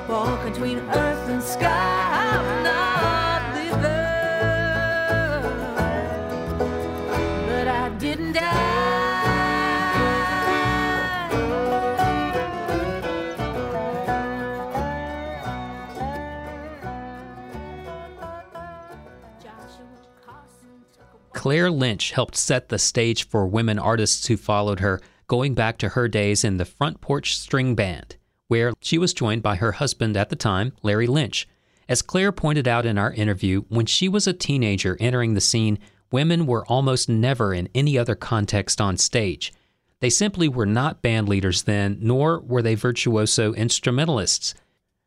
Walking 0.08 0.52
between 0.52 0.80
earth 0.80 1.30
and 1.30 1.42
sky, 1.42 2.36
I'm 2.36 2.64
not. 2.64 2.94
But 7.48 7.68
I 7.68 7.90
didn't. 7.98 8.38
Claire 21.44 21.70
Lynch 21.70 22.12
helped 22.12 22.38
set 22.38 22.70
the 22.70 22.80
stage 22.80 23.28
for 23.28 23.46
women 23.46 23.78
artists 23.78 24.28
who 24.28 24.38
followed 24.38 24.80
her 24.80 25.02
going 25.28 25.54
back 25.54 25.78
to 25.80 25.90
her 25.90 26.08
days 26.08 26.46
in 26.46 26.56
the 26.56 26.64
Front 26.64 27.02
Porch 27.02 27.38
String 27.38 27.76
Band, 27.76 28.16
where 28.54 28.72
she 28.82 29.00
was 29.00 29.16
joined 29.16 29.42
by 29.42 29.56
her 29.56 29.72
husband 29.72 30.16
at 30.16 30.30
the 30.30 30.36
time, 30.36 30.74
Larry 30.84 31.08
Lynch. 31.08 31.48
As 31.90 32.04
Claire 32.04 32.32
pointed 32.32 32.68
out 32.68 32.86
in 32.86 33.00
our 33.00 33.12
interview, 33.12 33.64
when 33.68 33.88
she 33.88 34.08
was 34.08 34.28
a 34.28 34.32
teenager 34.32 34.96
entering 35.00 35.34
the 35.34 35.42
scene, 35.42 35.80
women 36.12 36.46
were 36.46 36.64
almost 36.68 37.10
never 37.10 37.52
in 37.52 37.68
any 37.74 37.98
other 37.98 38.14
context 38.14 38.80
on 38.80 38.96
stage. 38.96 39.52
They 40.02 40.12
simply 40.12 40.48
were 40.48 40.68
not 40.68 41.02
band 41.02 41.28
leaders 41.28 41.64
then, 41.64 41.98
nor 42.00 42.42
were 42.42 42.62
they 42.62 42.76
virtuoso 42.76 43.54
instrumentalists. 43.54 44.54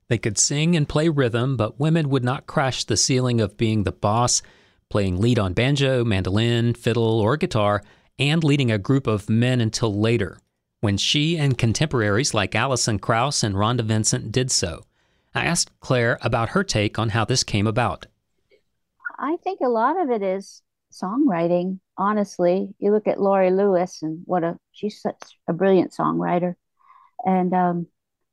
They 0.09 0.19
could 0.19 0.39
sing 0.39 0.75
and 0.75 0.89
play 0.89 1.09
rhythm, 1.09 1.57
but 1.57 1.79
women 1.79 2.09
would 2.09 2.25
not 2.25 2.49
crash 2.49 2.83
the 2.83 2.97
ceiling 2.97 3.41
of 3.41 3.57
being 3.57 3.85
the 3.85 3.93
boss, 3.93 4.43
playing 4.91 5.21
lead 5.21 5.39
on 5.39 5.53
banjo, 5.53 6.05
mandolin, 6.05 6.75
fiddle, 6.75 7.21
or 7.21 7.37
guitar, 7.37 7.85
and 8.19 8.43
leading 8.43 8.73
a 8.73 8.77
group 8.79 9.07
of 9.07 9.31
men 9.31 9.61
until 9.61 9.95
later, 9.95 10.41
when 10.87 10.97
she 10.97 11.37
and 11.37 11.59
contemporaries 11.59 12.33
like 12.33 12.55
Alison 12.55 13.01
Krauss 13.01 13.43
and 13.43 13.57
Rhonda 13.57 13.83
Vincent 13.83 14.31
did 14.31 14.53
so. 14.53 14.85
I 15.35 15.45
asked 15.45 15.81
Claire 15.81 16.17
about 16.23 16.51
her 16.51 16.63
take 16.63 16.97
on 16.97 17.09
how 17.09 17.25
this 17.25 17.43
came 17.43 17.67
about. 17.67 18.07
I 19.19 19.37
think 19.43 19.59
a 19.61 19.69
lot 19.69 20.01
of 20.01 20.11
it 20.11 20.23
is 20.23 20.63
songwriting, 20.93 21.81
honestly. 21.99 22.73
You 22.79 22.93
look 22.93 23.09
at 23.09 23.21
Laurie 23.21 23.51
Lewis 23.51 24.01
and 24.01 24.23
what 24.27 24.45
a 24.45 24.61
she's 24.71 25.03
such 25.03 25.21
a 25.49 25.53
brilliant 25.53 25.91
songwriter. 25.91 26.55
And 27.25 27.53
um, 27.53 27.89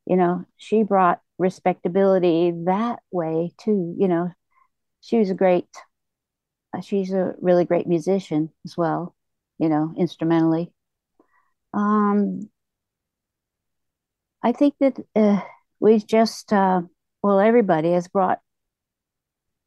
you 0.06 0.16
know, 0.16 0.46
she 0.58 0.84
brought 0.84 1.22
respectability 1.40 2.54
that 2.66 3.00
way 3.10 3.52
too. 3.58 3.96
You 3.98 4.08
know, 4.08 4.32
she 5.02 5.18
was 5.18 5.32
a 5.32 5.34
great 5.34 5.66
she's 6.84 7.12
a 7.14 7.34
really 7.42 7.66
great 7.66 7.88
musician 7.88 8.52
as 8.64 8.78
well 8.78 9.16
you 9.60 9.70
know, 9.70 9.94
instrumentally. 9.98 10.72
Um, 11.74 12.50
I 14.44 14.52
think 14.52 14.76
that 14.80 14.98
uh, 15.16 15.42
we 15.80 16.00
just 16.00 16.52
uh, 16.54 16.82
well, 17.22 17.40
everybody 17.40 17.92
has 17.94 18.08
brought 18.08 18.40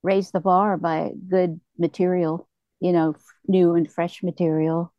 raised 0.03 0.33
the 0.33 0.41
bar 0.41 0.77
by 0.77 1.13
good 1.29 1.61
material, 1.79 2.49
you 2.81 2.93
know, 2.93 3.15
new 3.49 3.75
and 3.75 3.91
fresh 3.91 4.23
material. 4.23 4.93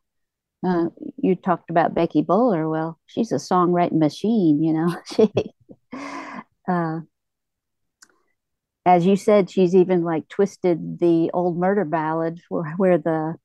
Uh, 0.66 0.88
you 1.18 1.36
talked 1.36 1.70
about 1.70 1.94
Becky 1.94 2.22
Buller. 2.22 2.70
Well, 2.70 3.00
she's 3.06 3.32
a 3.32 3.36
songwriting 3.36 4.00
machine, 4.00 4.64
you 4.64 4.74
know. 4.74 4.96
she, 5.06 5.32
uh, 6.68 7.02
as 8.86 9.06
you 9.06 9.16
said, 9.16 9.50
she's 9.50 9.76
even 9.76 10.04
like 10.04 10.28
twisted 10.30 11.00
the 11.00 11.30
old 11.34 11.58
murder 11.58 11.86
ballad 11.86 12.42
where, 12.50 12.74
where 12.78 12.98
the 12.98 13.36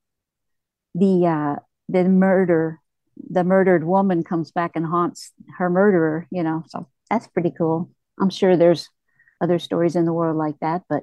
the 0.94 1.26
uh, 1.26 1.56
the 1.88 2.04
murder 2.04 2.80
the 3.16 3.44
murdered 3.44 3.84
woman 3.84 4.24
comes 4.24 4.50
back 4.50 4.72
and 4.74 4.86
haunts 4.86 5.32
her 5.58 5.68
murderer. 5.70 6.26
You 6.30 6.42
know, 6.42 6.64
so 6.68 6.88
that's 7.10 7.26
pretty 7.26 7.52
cool. 7.56 7.90
I'm 8.20 8.30
sure 8.30 8.56
there's 8.56 8.88
other 9.40 9.58
stories 9.58 9.96
in 9.96 10.04
the 10.04 10.12
world 10.12 10.36
like 10.36 10.58
that, 10.60 10.82
but 10.88 11.02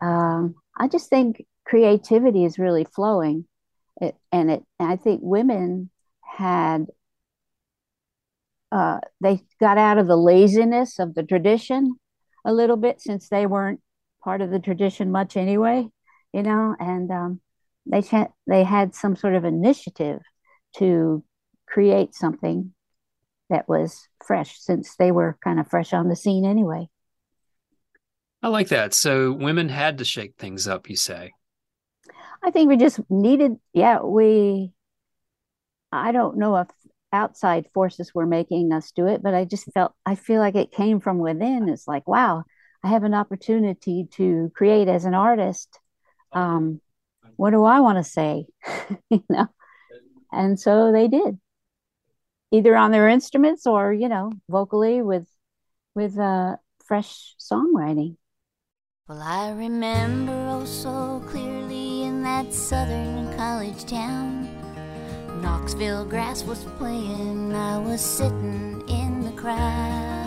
um, 0.00 0.56
I 0.76 0.88
just 0.88 1.08
think 1.08 1.44
creativity 1.64 2.44
is 2.44 2.58
really 2.58 2.84
flowing. 2.84 3.46
It, 4.00 4.16
and 4.30 4.50
it, 4.50 4.62
and 4.78 4.90
I 4.90 4.96
think 4.96 5.20
women 5.22 5.90
had, 6.20 6.86
uh, 8.72 8.98
they 9.20 9.42
got 9.60 9.78
out 9.78 9.98
of 9.98 10.06
the 10.06 10.16
laziness 10.16 10.98
of 10.98 11.14
the 11.14 11.22
tradition 11.22 11.96
a 12.44 12.52
little 12.52 12.76
bit 12.76 13.00
since 13.00 13.28
they 13.28 13.46
weren't 13.46 13.80
part 14.24 14.40
of 14.40 14.50
the 14.50 14.58
tradition 14.58 15.12
much 15.12 15.36
anyway, 15.36 15.86
you 16.32 16.42
know, 16.42 16.74
and 16.80 17.10
um, 17.10 17.40
they 17.86 18.02
ch- 18.02 18.32
they 18.46 18.64
had 18.64 18.94
some 18.94 19.14
sort 19.14 19.34
of 19.34 19.44
initiative 19.44 20.20
to 20.76 21.22
create 21.72 22.14
something 22.14 22.72
that 23.48 23.68
was 23.68 24.08
fresh 24.24 24.58
since 24.58 24.96
they 24.96 25.10
were 25.10 25.38
kind 25.42 25.58
of 25.58 25.68
fresh 25.68 25.92
on 25.92 26.08
the 26.08 26.16
scene 26.16 26.44
anyway. 26.44 26.88
I 28.42 28.48
like 28.48 28.68
that. 28.68 28.92
So 28.92 29.32
women 29.32 29.68
had 29.68 29.98
to 29.98 30.04
shake 30.04 30.34
things 30.36 30.68
up, 30.68 30.90
you 30.90 30.96
say? 30.96 31.32
I 32.42 32.50
think 32.50 32.68
we 32.68 32.76
just 32.76 33.00
needed, 33.08 33.56
yeah, 33.72 34.02
we, 34.02 34.72
I 35.92 36.12
don't 36.12 36.38
know 36.38 36.56
if 36.56 36.68
outside 37.12 37.66
forces 37.72 38.12
were 38.14 38.26
making 38.26 38.72
us 38.72 38.90
do 38.90 39.06
it, 39.06 39.22
but 39.22 39.34
I 39.34 39.44
just 39.44 39.70
felt, 39.72 39.92
I 40.04 40.16
feel 40.16 40.40
like 40.40 40.56
it 40.56 40.72
came 40.72 40.98
from 40.98 41.18
within. 41.18 41.68
It's 41.68 41.86
like, 41.86 42.08
wow, 42.08 42.42
I 42.82 42.88
have 42.88 43.04
an 43.04 43.14
opportunity 43.14 44.08
to 44.12 44.50
create 44.56 44.88
as 44.88 45.04
an 45.04 45.14
artist. 45.14 45.78
Um, 46.32 46.80
what 47.36 47.50
do 47.50 47.64
I 47.64 47.80
want 47.80 47.98
to 47.98 48.04
say? 48.04 48.46
you 49.10 49.22
know? 49.28 49.46
And 50.32 50.58
so 50.58 50.90
they 50.90 51.06
did, 51.08 51.38
either 52.52 52.76
on 52.76 52.92
their 52.92 53.08
instruments 53.08 53.66
or, 53.66 53.92
you 53.92 54.08
know, 54.08 54.30
vocally 54.48 55.02
with, 55.02 55.26
with 55.94 56.18
uh, 56.18 56.56
fresh 56.84 57.34
songwriting. 57.40 58.16
Well, 59.08 59.20
I 59.20 59.50
remember 59.50 60.32
oh 60.32 60.64
so 60.64 61.22
clearly 61.26 62.04
in 62.04 62.22
that 62.22 62.52
southern 62.52 63.36
college 63.36 63.84
town. 63.84 64.48
Knoxville 65.42 66.04
grass 66.04 66.44
was 66.44 66.62
playing, 66.78 67.52
I 67.52 67.78
was 67.78 68.00
sitting 68.00 68.88
in 68.88 69.24
the 69.24 69.32
crowd. 69.32 70.22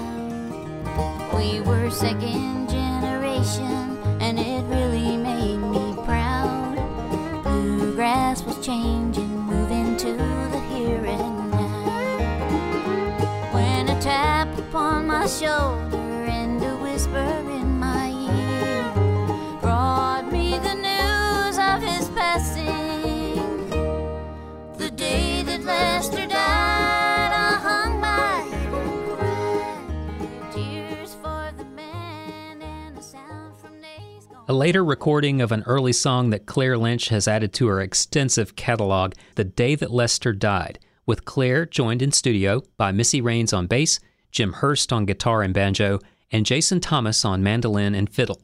We 1.34 1.62
were 1.62 1.90
second 1.90 2.70
generation, 2.70 3.98
and 4.20 4.38
it 4.40 4.64
really 4.64 5.16
made 5.16 5.58
me 5.58 5.96
proud. 6.04 6.76
Bluegrass 7.44 8.44
was 8.44 8.58
changing, 8.66 9.15
shoulder 15.28 15.98
and 15.98 16.64
a 16.64 16.76
whisper 16.78 17.18
in 17.18 17.80
my 17.80 18.12
ear 18.12 19.60
brought 19.60 20.32
me 20.32 20.52
the 20.60 20.76
news 20.76 21.58
of 21.58 21.82
his 21.82 22.08
passing. 22.10 23.70
The 24.78 24.92
day 24.92 25.42
that 25.42 25.64
Lester 25.64 26.28
died, 26.28 27.32
I 27.34 27.54
hung 27.60 28.00
my 28.00 28.38
head 28.56 28.74
and 28.74 29.08
cried. 29.18 30.54
Tears 30.54 31.16
for 31.16 31.52
the 31.58 31.66
man 31.66 32.62
and 32.62 32.96
a 32.96 33.02
sound 33.02 33.58
from. 33.58 33.72
A 34.48 34.54
later 34.54 34.86
recording 34.86 35.42
of 35.42 35.52
an 35.52 35.64
early 35.66 35.94
song 35.94 36.30
that 36.30 36.46
Claire 36.46 36.78
Lynch 36.78 37.10
has 37.10 37.28
added 37.28 37.52
to 37.54 37.66
her 37.66 37.82
extensive 37.82 38.56
catalog, 38.56 39.14
The 39.34 39.44
Day 39.44 39.74
That 39.74 39.90
Lester 39.90 40.34
Died, 40.34 40.78
with 41.08 41.26
Claire 41.26 41.66
joined 41.66 42.04
in 42.04 42.12
studio 42.12 42.62
by 42.78 42.92
Missy 42.92 43.22
Raines 43.22 43.54
on 43.54 43.66
bass, 43.66 44.00
Jim 44.36 44.52
Hurst 44.52 44.92
on 44.92 45.06
guitar 45.06 45.42
and 45.42 45.54
banjo, 45.54 46.00
and 46.30 46.46
Jason 46.46 46.82
Thomas 46.82 47.24
on 47.24 47.42
mandolin 47.42 47.96
and 47.96 48.10
fiddle. 48.10 48.42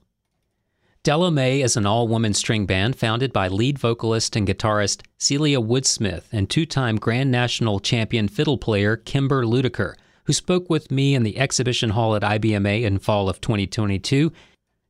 Della 1.03 1.31
Mae 1.31 1.61
is 1.61 1.75
an 1.75 1.85
all 1.85 2.07
woman 2.07 2.33
string 2.33 2.65
band 2.65 2.95
founded 2.95 3.33
by 3.33 3.49
lead 3.49 3.77
vocalist 3.77 4.37
and 4.37 4.47
guitarist 4.47 5.01
Celia 5.17 5.59
Woodsmith 5.59 6.31
and 6.31 6.49
two 6.49 6.65
time 6.65 6.95
Grand 6.95 7.29
National 7.29 7.81
champion 7.81 8.29
fiddle 8.29 8.57
player 8.57 8.95
Kimber 8.95 9.43
Ludiker, 9.43 9.95
who 10.23 10.33
spoke 10.33 10.69
with 10.69 10.91
me 10.91 11.13
in 11.13 11.23
the 11.23 11.37
exhibition 11.37 11.89
hall 11.89 12.15
at 12.15 12.21
IBMA 12.21 12.83
in 12.83 12.97
fall 12.97 13.27
of 13.27 13.41
2022. 13.41 14.31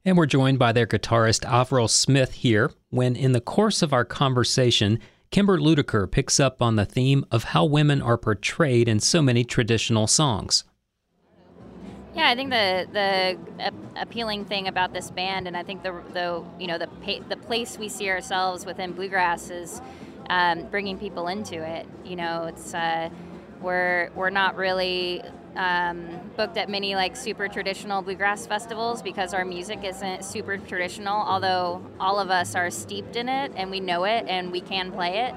And 0.06 0.18
we're 0.18 0.28
joined 0.28 0.60
by 0.60 0.72
their 0.72 0.86
guitarist 0.86 1.46
Avril 1.46 1.88
Smith 1.88 2.34
here 2.34 2.72
when, 2.90 3.16
in 3.16 3.32
the 3.32 3.42
course 3.42 3.82
of 3.82 3.92
our 3.92 4.06
conversation, 4.06 5.00
Kimber 5.32 5.58
Ludiker 5.58 6.12
picks 6.12 6.40
up 6.40 6.62
on 6.62 6.76
the 6.76 6.86
theme 6.86 7.26
of 7.32 7.46
how 7.46 7.66
women 7.66 8.04
are 8.04 8.18
portrayed 8.18 8.88
in 8.88 9.00
so 9.00 9.24
many 9.24 9.44
traditional 9.44 10.06
songs. 10.06 10.66
Yeah, 12.14 12.30
I 12.30 12.36
think 12.36 12.50
the 12.50 12.88
the 12.92 13.72
appealing 14.02 14.46
thing 14.46 14.68
about 14.68 14.94
this 14.94 15.10
band, 15.12 15.48
and 15.48 15.56
I 15.56 15.64
think 15.64 15.82
the 15.82 15.94
the 16.14 16.44
you 16.60 16.68
know 16.68 16.78
the 16.78 16.90
the 17.30 17.38
place 17.38 17.78
we 17.78 17.88
see 17.88 18.10
ourselves 18.10 18.66
within 18.66 18.92
bluegrass 18.92 19.50
is 19.50 19.82
um, 20.30 20.64
bringing 20.70 20.98
people 20.98 21.28
into 21.28 21.56
it. 21.56 21.88
You 22.04 22.18
know, 22.18 22.46
it's 22.46 22.74
uh, 22.74 23.10
we're 23.62 24.10
we're 24.14 24.30
not 24.30 24.58
really 24.58 25.22
um, 25.56 26.06
booked 26.36 26.58
at 26.58 26.68
many 26.68 26.96
like 26.96 27.16
super 27.16 27.48
traditional 27.48 28.02
bluegrass 28.02 28.46
festivals 28.46 29.02
because 29.02 29.34
our 29.34 29.46
music 29.46 29.86
isn't 29.86 30.26
super 30.26 30.58
traditional. 30.58 31.16
Although 31.18 31.82
all 31.98 32.20
of 32.20 32.30
us 32.30 32.56
are 32.56 32.70
steeped 32.72 33.16
in 33.16 33.30
it 33.30 33.54
and 33.56 33.72
we 33.72 33.80
know 33.80 34.04
it 34.04 34.26
and 34.28 34.52
we 34.52 34.60
can 34.60 34.92
play 34.92 35.20
it. 35.20 35.36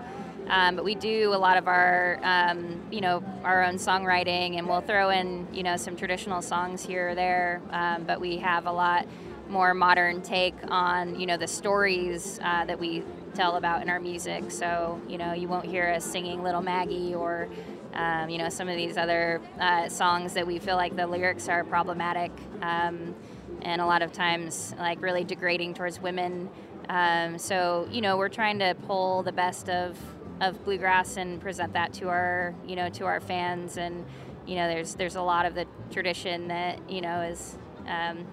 Um, 0.49 0.77
but 0.77 0.85
we 0.85 0.95
do 0.95 1.33
a 1.33 1.37
lot 1.37 1.57
of 1.57 1.67
our, 1.69 2.21
um, 2.23 2.83
you 2.91 3.01
know, 3.01 3.25
our 3.45 3.65
own 3.65 3.77
songwriting, 3.77 4.59
and 4.59 4.69
we'll 4.69 4.83
throw 4.83 5.11
in, 5.11 5.47
you 5.53 5.63
know, 5.63 5.77
some 5.77 5.97
traditional 5.97 6.43
songs 6.43 6.85
here 6.85 7.11
or 7.11 7.15
there. 7.15 7.63
Um, 7.71 8.05
but 8.05 8.21
we 8.21 8.37
have 8.39 8.67
a 8.67 8.73
lot 8.73 9.07
more 9.49 9.75
modern 9.75 10.23
take 10.23 10.55
on, 10.69 11.19
you 11.19 11.27
know, 11.27 11.37
the 11.37 11.47
stories 11.47 12.39
uh, 12.43 12.65
that 12.67 12.79
we 12.79 13.03
tell 13.35 13.57
about 13.57 13.83
in 13.83 13.89
our 13.89 14.01
music. 14.01 14.51
So, 14.51 15.01
you 15.09 15.19
know, 15.19 15.33
you 15.33 15.49
won't 15.49 15.67
hear 15.67 15.89
us 15.89 16.05
singing 16.05 16.43
Little 16.43 16.63
Maggie 16.63 17.15
or, 17.15 17.49
um, 17.95 18.29
you 18.29 18.39
know, 18.39 18.49
some 18.49 18.69
of 18.69 18.77
these 18.77 18.97
other 18.97 19.41
uh, 19.61 19.89
songs 19.89 20.35
that 20.35 20.47
we 20.47 20.59
feel 20.59 20.77
like 20.77 20.97
the 20.97 21.07
lyrics 21.07 21.49
are 21.49 21.65
problematic, 21.65 22.33
um, 22.63 23.15
and 23.63 23.81
a 23.81 23.87
lot 23.87 24.03
of 24.03 24.13
times 24.13 24.75
like 24.79 25.01
really 25.01 25.25
degrading 25.25 25.75
towards 25.75 26.01
women. 26.01 26.51
Um, 26.89 27.39
so, 27.39 27.89
you 27.91 28.01
know, 28.01 28.17
we're 28.17 28.29
trying 28.29 28.59
to 28.59 28.75
pull 28.87 29.23
the 29.23 29.33
best 29.33 29.69
of 29.69 29.97
of 30.41 30.65
bluegrass 30.65 31.17
and 31.17 31.41
present 31.41 31.73
that 31.73 31.93
to 31.95 32.09
our 32.09 32.55
you 32.67 32.77
know 32.77 32.89
to 32.91 33.05
our 33.07 33.21
fans. 33.21 33.77
And 33.77 34.05
you 34.47 34.57
know 34.57 34.69
there's 34.69 34.95
there's 34.95 35.17
a 35.17 35.23
lot 35.23 35.47
of 35.47 35.55
the 35.55 35.67
tradition 35.91 36.49
that 36.49 36.79
you 36.91 37.01
know 37.01 37.23
is 37.23 37.57
um, 37.87 38.27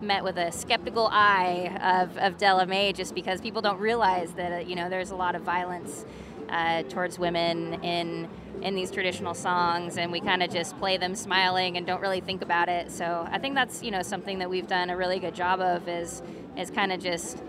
met 0.00 0.22
with 0.22 0.36
a 0.36 0.52
skeptical 0.52 1.08
eye 1.10 1.76
of, 1.82 2.16
of 2.18 2.38
Della 2.38 2.66
Mae 2.66 2.92
just 2.92 3.14
because 3.14 3.40
people 3.40 3.62
don't 3.62 3.80
realize 3.80 4.32
that 4.34 4.68
you 4.68 4.76
know 4.76 4.88
there's 4.88 5.10
a 5.10 5.16
lot 5.16 5.34
of 5.34 5.42
violence 5.42 6.04
uh, 6.48 6.82
towards 6.84 7.18
women 7.18 7.82
in 7.82 8.28
in 8.62 8.74
these 8.74 8.90
traditional 8.90 9.34
songs. 9.34 9.98
And 9.98 10.10
we 10.10 10.20
kind 10.20 10.42
of 10.42 10.50
just 10.50 10.78
play 10.78 10.96
them 10.96 11.14
smiling 11.14 11.76
and 11.76 11.86
don't 11.86 12.00
really 12.00 12.20
think 12.20 12.42
about 12.42 12.68
it. 12.68 12.90
So 12.90 13.26
I 13.30 13.38
think 13.38 13.54
that's 13.54 13.82
you 13.82 13.90
know 13.90 14.02
something 14.02 14.38
that 14.38 14.50
we've 14.50 14.66
done 14.66 14.90
a 14.90 14.96
really 14.96 15.18
good 15.18 15.34
job 15.34 15.60
of 15.60 15.88
is 15.88 16.22
is 16.56 16.70
kind 16.70 16.92
of 16.92 17.00
just 17.00 17.42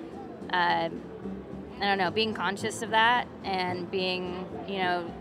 uh, 0.51 0.89
I 1.81 1.85
don't 1.85 1.97
know, 1.97 2.11
being 2.11 2.33
conscious 2.33 2.81
of 2.81 2.89
that 2.89 3.27
and 3.43 3.89
being, 3.89 4.45
you 4.67 4.79
know, 4.79 5.11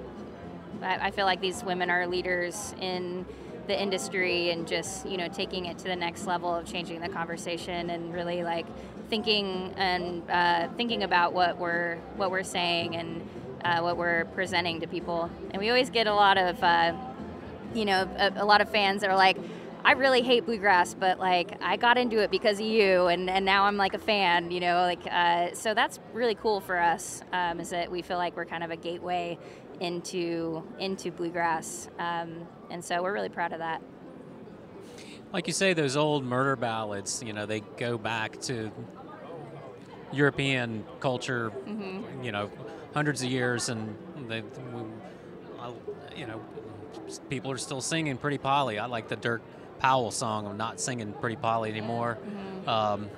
I, 0.82 1.06
I 1.06 1.10
feel 1.12 1.24
like 1.24 1.40
these 1.40 1.62
women 1.62 1.88
are 1.88 2.06
leaders 2.06 2.74
in 2.80 3.24
the 3.68 3.80
industry 3.80 4.50
and 4.50 4.66
just, 4.66 5.06
you 5.06 5.16
know, 5.16 5.28
taking 5.28 5.66
it 5.66 5.78
to 5.78 5.84
the 5.84 5.94
next 5.94 6.26
level 6.26 6.52
of 6.52 6.66
changing 6.66 7.00
the 7.00 7.08
conversation 7.08 7.90
and 7.90 8.12
really 8.12 8.42
like 8.42 8.66
thinking 9.08 9.72
and 9.76 10.28
uh, 10.28 10.68
thinking 10.76 11.04
about 11.04 11.32
what 11.32 11.58
we're 11.58 11.96
what 12.16 12.30
we're 12.30 12.42
saying 12.42 12.96
and 12.96 13.28
uh, 13.64 13.80
what 13.80 13.96
we're 13.96 14.24
presenting 14.34 14.80
to 14.80 14.86
people. 14.86 15.30
And 15.50 15.60
we 15.60 15.68
always 15.68 15.90
get 15.90 16.06
a 16.06 16.14
lot 16.14 16.38
of, 16.38 16.62
uh, 16.62 16.92
you 17.74 17.84
know, 17.84 18.08
a, 18.18 18.42
a 18.42 18.44
lot 18.44 18.60
of 18.60 18.70
fans 18.70 19.02
that 19.02 19.10
are 19.10 19.16
like, 19.16 19.36
I 19.88 19.92
really 19.92 20.20
hate 20.20 20.44
bluegrass, 20.44 20.92
but 20.92 21.18
like 21.18 21.56
I 21.62 21.78
got 21.78 21.96
into 21.96 22.18
it 22.18 22.30
because 22.30 22.60
of 22.60 22.66
you, 22.66 23.06
and, 23.06 23.30
and 23.30 23.42
now 23.46 23.64
I'm 23.64 23.78
like 23.78 23.94
a 23.94 23.98
fan, 23.98 24.50
you 24.50 24.60
know, 24.60 24.82
like 24.82 25.00
uh, 25.10 25.54
so 25.54 25.72
that's 25.72 25.98
really 26.12 26.34
cool 26.34 26.60
for 26.60 26.78
us. 26.78 27.22
Um, 27.32 27.58
is 27.58 27.70
that 27.70 27.90
we 27.90 28.02
feel 28.02 28.18
like 28.18 28.36
we're 28.36 28.44
kind 28.44 28.62
of 28.62 28.70
a 28.70 28.76
gateway 28.76 29.38
into 29.80 30.62
into 30.78 31.10
bluegrass, 31.10 31.88
um, 31.98 32.46
and 32.70 32.84
so 32.84 33.02
we're 33.02 33.14
really 33.14 33.30
proud 33.30 33.54
of 33.54 33.60
that. 33.60 33.80
like 35.32 35.46
you 35.46 35.54
say, 35.54 35.72
those 35.72 35.96
old 35.96 36.22
murder 36.22 36.54
ballads, 36.54 37.22
you 37.22 37.32
know, 37.32 37.46
they 37.46 37.60
go 37.78 37.96
back 37.96 38.38
to 38.42 38.70
European 40.12 40.84
culture, 41.00 41.50
Mhm. 41.66 42.22
you 42.22 42.30
know, 42.30 42.50
hundreds 42.92 43.22
of 43.22 43.30
years, 43.30 43.70
and 43.70 43.96
they, 44.28 44.42
you 46.14 46.26
know, 46.26 46.42
people 47.30 47.50
are 47.50 47.58
still 47.58 47.80
singing 47.80 48.18
Pretty 48.18 48.36
Polly. 48.38 48.78
I 48.78 48.84
like 48.84 49.08
the 49.08 49.16
Dirk 49.16 49.40
Powell 49.78 50.10
song. 50.10 50.46
I'm 50.46 50.56
not 50.56 50.80
singing 50.80 51.12
Pretty 51.14 51.36
Polly 51.36 51.70
anymore. 51.70 52.18
Um, 52.66 53.08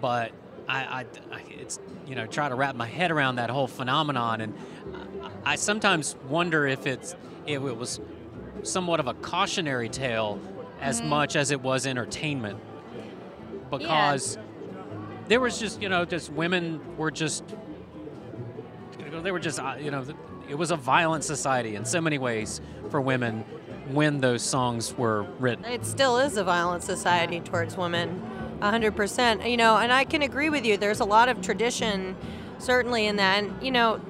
but 0.00 0.32
I, 0.68 0.78
I, 0.84 1.06
I- 1.32 1.42
it's, 1.50 1.78
you 2.06 2.14
know, 2.14 2.26
try 2.26 2.48
to 2.48 2.54
wrap 2.54 2.74
my 2.76 2.86
head 2.86 3.10
around 3.10 3.36
that 3.36 3.50
whole 3.50 3.66
phenomenon. 3.68 4.40
And 4.40 4.54
I 5.44 5.52
I 5.52 5.56
sometimes 5.56 6.16
wonder 6.28 6.66
if 6.66 6.86
it's, 6.86 7.14
if 7.46 7.62
it 7.62 7.76
was 7.76 8.00
somewhat 8.62 8.98
of 9.00 9.06
a 9.06 9.14
cautionary 9.14 9.88
tale 9.88 10.40
as 10.80 11.00
Mhm. 11.00 11.06
much 11.06 11.36
as 11.36 11.50
it 11.50 11.60
was 11.62 11.86
entertainment. 11.86 12.58
Because 13.70 14.38
there 15.28 15.40
was 15.40 15.58
just, 15.58 15.80
you 15.82 15.88
know, 15.88 16.04
just 16.04 16.30
women 16.32 16.80
were 16.96 17.10
just, 17.10 17.44
they 19.22 19.30
were 19.32 19.38
just, 19.40 19.58
uh, 19.58 19.74
you 19.80 19.90
know, 19.90 20.04
it 20.48 20.54
was 20.54 20.70
a 20.70 20.76
violent 20.76 21.24
society 21.24 21.74
in 21.74 21.84
so 21.84 22.00
many 22.00 22.18
ways 22.18 22.60
for 22.90 23.00
women 23.00 23.44
when 23.92 24.20
those 24.20 24.42
songs 24.42 24.96
were 24.96 25.22
written. 25.38 25.64
It 25.64 25.84
still 25.84 26.18
is 26.18 26.36
a 26.36 26.44
violent 26.44 26.82
society 26.82 27.40
towards 27.40 27.76
women, 27.76 28.22
100%. 28.60 29.50
You 29.50 29.56
know, 29.56 29.76
and 29.76 29.92
I 29.92 30.04
can 30.04 30.22
agree 30.22 30.50
with 30.50 30.64
you. 30.64 30.76
There's 30.76 31.00
a 31.00 31.04
lot 31.04 31.28
of 31.28 31.40
tradition, 31.40 32.16
certainly, 32.58 33.06
in 33.06 33.16
that. 33.16 33.44
And, 33.44 33.62
you 33.62 33.70
know, 33.70 34.00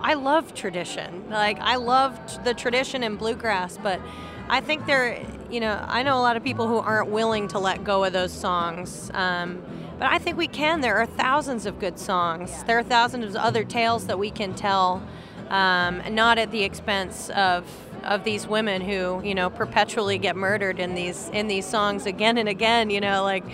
I 0.00 0.14
love 0.14 0.54
tradition. 0.54 1.28
Like, 1.30 1.58
I 1.60 1.76
loved 1.76 2.44
the 2.44 2.54
tradition 2.54 3.02
in 3.02 3.16
bluegrass, 3.16 3.78
but 3.78 4.00
I 4.48 4.60
think 4.60 4.86
there, 4.86 5.22
you 5.50 5.60
know, 5.60 5.84
I 5.86 6.02
know 6.02 6.18
a 6.18 6.22
lot 6.22 6.36
of 6.36 6.44
people 6.44 6.68
who 6.68 6.78
aren't 6.78 7.10
willing 7.10 7.48
to 7.48 7.58
let 7.58 7.84
go 7.84 8.04
of 8.04 8.12
those 8.12 8.32
songs. 8.32 9.10
Um, 9.12 9.62
but 9.98 10.10
I 10.10 10.18
think 10.18 10.38
we 10.38 10.46
can. 10.46 10.80
There 10.80 10.96
are 10.96 11.06
thousands 11.06 11.66
of 11.66 11.80
good 11.80 11.98
songs. 11.98 12.62
There 12.64 12.78
are 12.78 12.84
thousands 12.84 13.34
of 13.34 13.36
other 13.36 13.64
tales 13.64 14.06
that 14.06 14.18
we 14.18 14.30
can 14.30 14.54
tell, 14.54 15.02
um, 15.50 16.02
not 16.14 16.38
at 16.38 16.52
the 16.52 16.62
expense 16.62 17.30
of 17.30 17.64
of 18.04 18.24
these 18.24 18.46
women 18.46 18.80
who, 18.82 19.22
you 19.24 19.34
know, 19.34 19.50
perpetually 19.50 20.18
get 20.18 20.36
murdered 20.36 20.78
in 20.78 20.94
these 20.94 21.28
in 21.32 21.48
these 21.48 21.66
songs 21.66 22.06
again 22.06 22.38
and 22.38 22.48
again. 22.48 22.90
You 22.90 23.00
know, 23.00 23.22
like. 23.22 23.44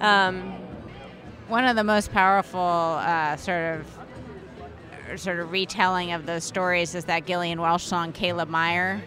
Um, 0.00 0.54
One 1.48 1.64
of 1.64 1.76
the 1.76 1.82
most 1.84 2.12
powerful 2.12 2.60
uh, 2.60 3.36
sort 3.36 3.80
of 3.80 5.18
sort 5.18 5.40
of 5.40 5.50
retelling 5.50 6.12
of 6.12 6.26
those 6.26 6.44
stories 6.44 6.94
is 6.94 7.06
that 7.06 7.26
Gillian 7.26 7.58
Welch 7.60 7.86
song 7.86 8.12
"Caleb 8.12 8.50
Meyer," 8.50 9.00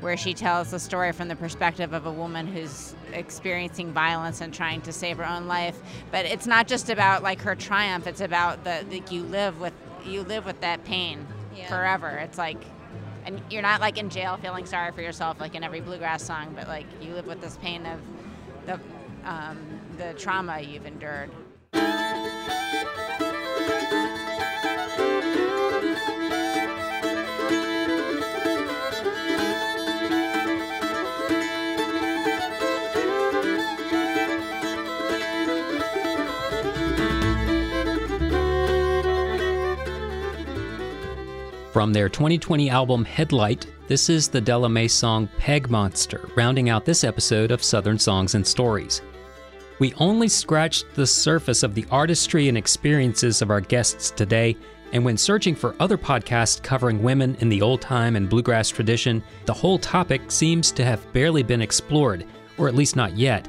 where 0.00 0.16
she 0.16 0.34
tells 0.34 0.72
the 0.72 0.80
story 0.80 1.12
from 1.12 1.28
the 1.28 1.36
perspective 1.36 1.92
of 1.92 2.04
a 2.04 2.10
woman 2.10 2.48
who's 2.48 2.96
experiencing 3.12 3.92
violence 3.92 4.40
and 4.40 4.52
trying 4.52 4.80
to 4.82 4.92
save 4.92 5.18
her 5.18 5.24
own 5.26 5.46
life. 5.46 5.78
But 6.10 6.26
it's 6.26 6.48
not 6.48 6.66
just 6.66 6.90
about 6.90 7.22
like 7.22 7.40
her 7.42 7.54
triumph; 7.54 8.08
it's 8.08 8.20
about 8.20 8.64
the, 8.64 8.84
the 8.90 9.00
you 9.14 9.22
live 9.22 9.60
with 9.60 9.74
you 10.04 10.22
live 10.24 10.44
with 10.46 10.60
that 10.62 10.84
pain 10.84 11.24
Yeah. 11.56 11.68
forever. 11.68 12.08
It's 12.08 12.38
like. 12.38 12.58
And 13.28 13.42
you're 13.50 13.60
not 13.60 13.82
like 13.82 13.98
in 13.98 14.08
jail 14.08 14.38
feeling 14.40 14.64
sorry 14.64 14.90
for 14.92 15.02
yourself 15.02 15.38
like 15.38 15.54
in 15.54 15.62
every 15.62 15.82
bluegrass 15.82 16.22
song, 16.22 16.54
but 16.56 16.66
like 16.66 16.86
you 17.02 17.12
live 17.12 17.26
with 17.26 17.42
this 17.42 17.58
pain 17.58 17.84
of 17.84 18.00
the 18.64 18.80
um, 19.28 19.58
the 19.98 20.14
trauma 20.14 20.60
you've 20.60 20.86
endured. 20.86 21.30
From 41.78 41.92
their 41.92 42.08
2020 42.08 42.70
album 42.70 43.04
Headlight, 43.04 43.68
this 43.86 44.10
is 44.10 44.26
the 44.26 44.40
Della 44.40 44.68
Mae 44.68 44.88
song 44.88 45.28
Peg 45.38 45.70
Monster, 45.70 46.28
rounding 46.34 46.68
out 46.68 46.84
this 46.84 47.04
episode 47.04 47.52
of 47.52 47.62
Southern 47.62 48.00
Songs 48.00 48.34
and 48.34 48.44
Stories. 48.44 49.00
We 49.78 49.94
only 49.98 50.26
scratched 50.26 50.92
the 50.96 51.06
surface 51.06 51.62
of 51.62 51.76
the 51.76 51.86
artistry 51.92 52.48
and 52.48 52.58
experiences 52.58 53.42
of 53.42 53.52
our 53.52 53.60
guests 53.60 54.10
today, 54.10 54.56
and 54.92 55.04
when 55.04 55.16
searching 55.16 55.54
for 55.54 55.76
other 55.78 55.96
podcasts 55.96 56.60
covering 56.60 57.00
women 57.00 57.36
in 57.38 57.48
the 57.48 57.62
old 57.62 57.80
time 57.80 58.16
and 58.16 58.28
bluegrass 58.28 58.70
tradition, 58.70 59.22
the 59.44 59.54
whole 59.54 59.78
topic 59.78 60.32
seems 60.32 60.72
to 60.72 60.84
have 60.84 61.12
barely 61.12 61.44
been 61.44 61.62
explored, 61.62 62.26
or 62.56 62.66
at 62.66 62.74
least 62.74 62.96
not 62.96 63.16
yet. 63.16 63.46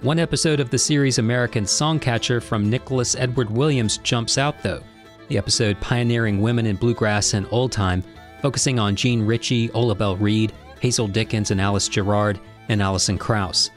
One 0.00 0.18
episode 0.18 0.58
of 0.58 0.70
the 0.70 0.78
series 0.78 1.18
American 1.18 1.62
Songcatcher 1.62 2.42
from 2.42 2.68
Nicholas 2.68 3.14
Edward 3.14 3.50
Williams 3.50 3.98
jumps 3.98 4.36
out, 4.36 4.64
though. 4.64 4.82
The 5.28 5.36
episode 5.36 5.78
Pioneering 5.80 6.40
Women 6.40 6.64
in 6.64 6.76
Bluegrass 6.76 7.34
and 7.34 7.46
Old 7.50 7.70
Time, 7.70 8.02
focusing 8.40 8.78
on 8.78 8.96
Jean 8.96 9.26
Ritchie, 9.26 9.70
Ola 9.72 10.16
Reed, 10.16 10.54
Hazel 10.80 11.06
Dickens, 11.06 11.50
and 11.50 11.60
Alice 11.60 11.86
Gerrard, 11.86 12.40
and 12.70 12.80
Alison 12.80 13.18
Krauss. 13.18 13.70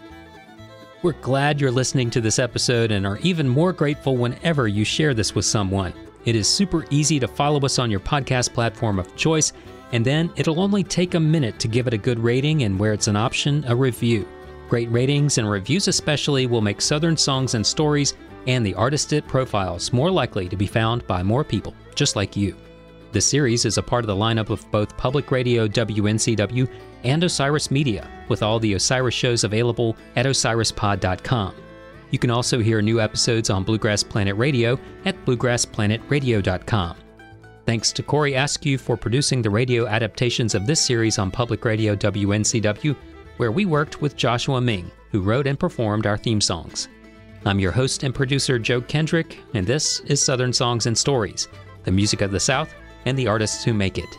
We're 1.04 1.12
glad 1.14 1.60
you're 1.60 1.70
listening 1.70 2.10
to 2.12 2.22
this 2.22 2.40
episode 2.40 2.92
and 2.92 3.06
are 3.06 3.18
even 3.18 3.50
more 3.50 3.74
grateful 3.74 4.16
whenever 4.16 4.70
you 4.70 4.86
share 4.86 5.14
this 5.14 5.36
with 5.36 5.44
someone. 5.44 5.94
It 6.24 6.36
is 6.36 6.48
super 6.48 6.86
easy 6.90 7.20
to 7.20 7.28
follow 7.28 7.60
us 7.62 7.80
on 7.80 7.92
your 7.92 8.00
podcast 8.00 8.54
platform 8.54 8.98
of 8.98 9.14
choice, 9.18 9.52
and 9.92 10.06
then 10.06 10.32
it'll 10.38 10.62
only 10.62 10.86
take 10.86 11.16
a 11.16 11.20
minute 11.20 11.60
to 11.60 11.68
give 11.68 11.86
it 11.86 11.94
a 11.94 11.98
good 11.98 12.20
rating 12.20 12.64
and 12.64 12.80
where 12.80 12.94
it's 12.94 13.08
an 13.08 13.18
option, 13.18 13.66
a 13.68 13.76
review. 13.76 14.26
Great 14.70 14.90
ratings 14.90 15.38
and 15.38 15.50
reviews, 15.50 15.90
especially, 15.90 16.48
will 16.48 16.62
make 16.62 16.80
Southern 16.80 17.18
Songs 17.18 17.56
and 17.56 17.68
Stories 17.68 18.14
and 18.48 18.66
the 18.66 18.76
Artist 18.76 19.14
It 19.14 19.28
profiles 19.28 19.94
more 19.94 20.12
likely 20.12 20.48
to 20.50 20.56
be 20.56 20.68
found 20.68 21.06
by 21.08 21.24
more 21.24 21.44
people 21.44 21.74
just 21.96 22.16
like 22.16 22.36
you. 22.36 22.56
This 23.12 23.26
series 23.26 23.66
is 23.66 23.78
a 23.78 23.84
part 23.84 24.04
of 24.04 24.08
the 24.08 24.16
lineup 24.16 24.50
of 24.50 24.70
both 24.72 24.96
Public 24.98 25.32
Radio 25.32 25.68
WNCW 25.68 26.70
and 27.04 27.24
Osiris 27.24 27.70
Media, 27.70 28.08
with 28.30 28.42
all 28.42 28.60
the 28.60 28.74
Osiris 28.74 29.14
shows 29.14 29.44
available 29.44 29.98
at 30.16 30.26
osirispod.com. 30.26 31.56
You 32.10 32.20
can 32.20 32.30
also 32.30 32.60
hear 32.60 32.82
new 32.82 33.02
episodes 33.02 33.50
on 33.50 33.64
Bluegrass 33.64 34.04
Planet 34.04 34.36
Radio 34.36 34.80
at 35.06 35.26
bluegrassplanetradio.com. 35.26 36.98
Thanks 37.66 37.92
to 37.94 38.04
Corey 38.04 38.34
Askew 38.34 38.78
for 38.78 38.98
producing 38.98 39.42
the 39.42 39.50
radio 39.50 39.88
adaptations 39.88 40.56
of 40.56 40.66
this 40.66 40.84
series 40.84 41.20
on 41.20 41.32
Public 41.32 41.64
Radio 41.64 41.96
WNCW, 41.96 42.96
where 43.38 43.52
we 43.52 43.66
worked 43.66 44.02
with 44.02 44.16
Joshua 44.16 44.60
Ming, 44.60 44.92
who 45.12 45.22
wrote 45.22 45.48
and 45.48 45.60
performed 45.60 46.06
our 46.06 46.18
theme 46.18 46.42
songs. 46.42 46.88
I'm 47.44 47.60
your 47.60 47.72
host 47.72 48.04
and 48.04 48.14
producer, 48.14 48.60
Joe 48.60 48.82
Kendrick, 48.82 49.40
and 49.56 49.66
this 49.66 50.02
is 50.02 50.24
Southern 50.24 50.54
Songs 50.54 50.86
and 50.86 50.96
Stories, 50.96 51.48
the 51.86 51.92
music 51.92 52.22
of 52.22 52.30
the 52.30 52.40
South 52.40 52.72
and 53.06 53.18
the 53.18 53.28
artists 53.28 53.64
who 53.64 53.74
make 53.74 53.98
it. 53.98 54.16